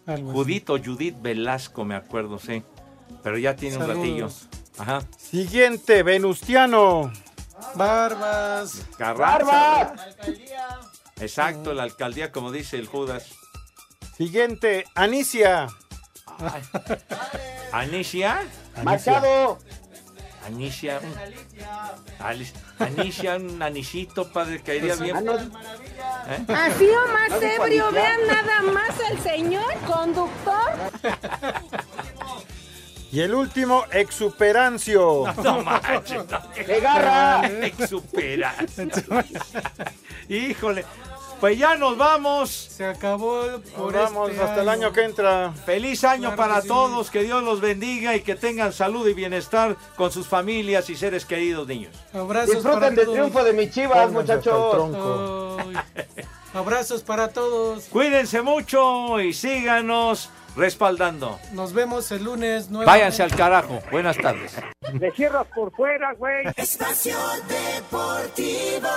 [0.06, 0.38] algo así.
[0.40, 2.64] Judith o Judith Velasco, me acuerdo, sí.
[3.24, 4.30] Pero ya tiene un ratillo.
[4.78, 5.02] Ajá.
[5.18, 7.12] Siguiente, Venustiano.
[7.76, 8.86] Barbas.
[8.98, 9.46] Carranza.
[9.46, 10.02] ¡Barbas!
[11.20, 13.28] Exacto, la alcaldía, como dice el Judas.
[14.16, 15.68] Siguiente, Anicia.
[17.72, 18.42] Anicia.
[18.84, 19.60] Machado.
[22.20, 25.18] Alice- Anicia, un anisito, padre, caería bien.
[25.18, 26.46] Ah, no, ¿Eh?
[26.48, 30.72] Así o más ¿No ebrio, vean nada más al señor conductor.
[33.12, 35.26] Y el último, Exuperancio.
[35.44, 36.26] No manches.
[36.30, 36.40] no.
[36.66, 37.48] ¡De garra!
[37.48, 38.56] Exuperas.
[40.30, 40.86] Híjole.
[41.40, 42.50] Pues ya nos vamos.
[42.52, 43.44] Se acabó
[43.78, 45.54] por Nos vamos este hasta el año que entra.
[45.66, 46.68] Feliz año Claro para que sí.
[46.68, 47.10] todos.
[47.10, 51.24] Que Dios los bendiga y que tengan salud y bienestar con sus familias y seres
[51.26, 51.96] queridos niños.
[52.14, 53.14] Abrazos Disfruten para del todos.
[53.18, 54.72] triunfo de mis chivas, Pónganse el muchachos.
[54.72, 55.58] tronco.
[56.54, 57.86] Abrazos para todos.
[57.86, 61.40] Cuídense mucho y síganos respaldando.
[61.54, 62.70] Nos vemos el lunes.
[62.70, 63.00] nuevamente.
[63.00, 63.80] Váyanse al carajo.
[63.92, 64.56] Buenas tardes.
[65.00, 66.48] Le cierras por fuera, güey.
[66.58, 67.16] Espacio
[67.48, 68.90] Deportivo.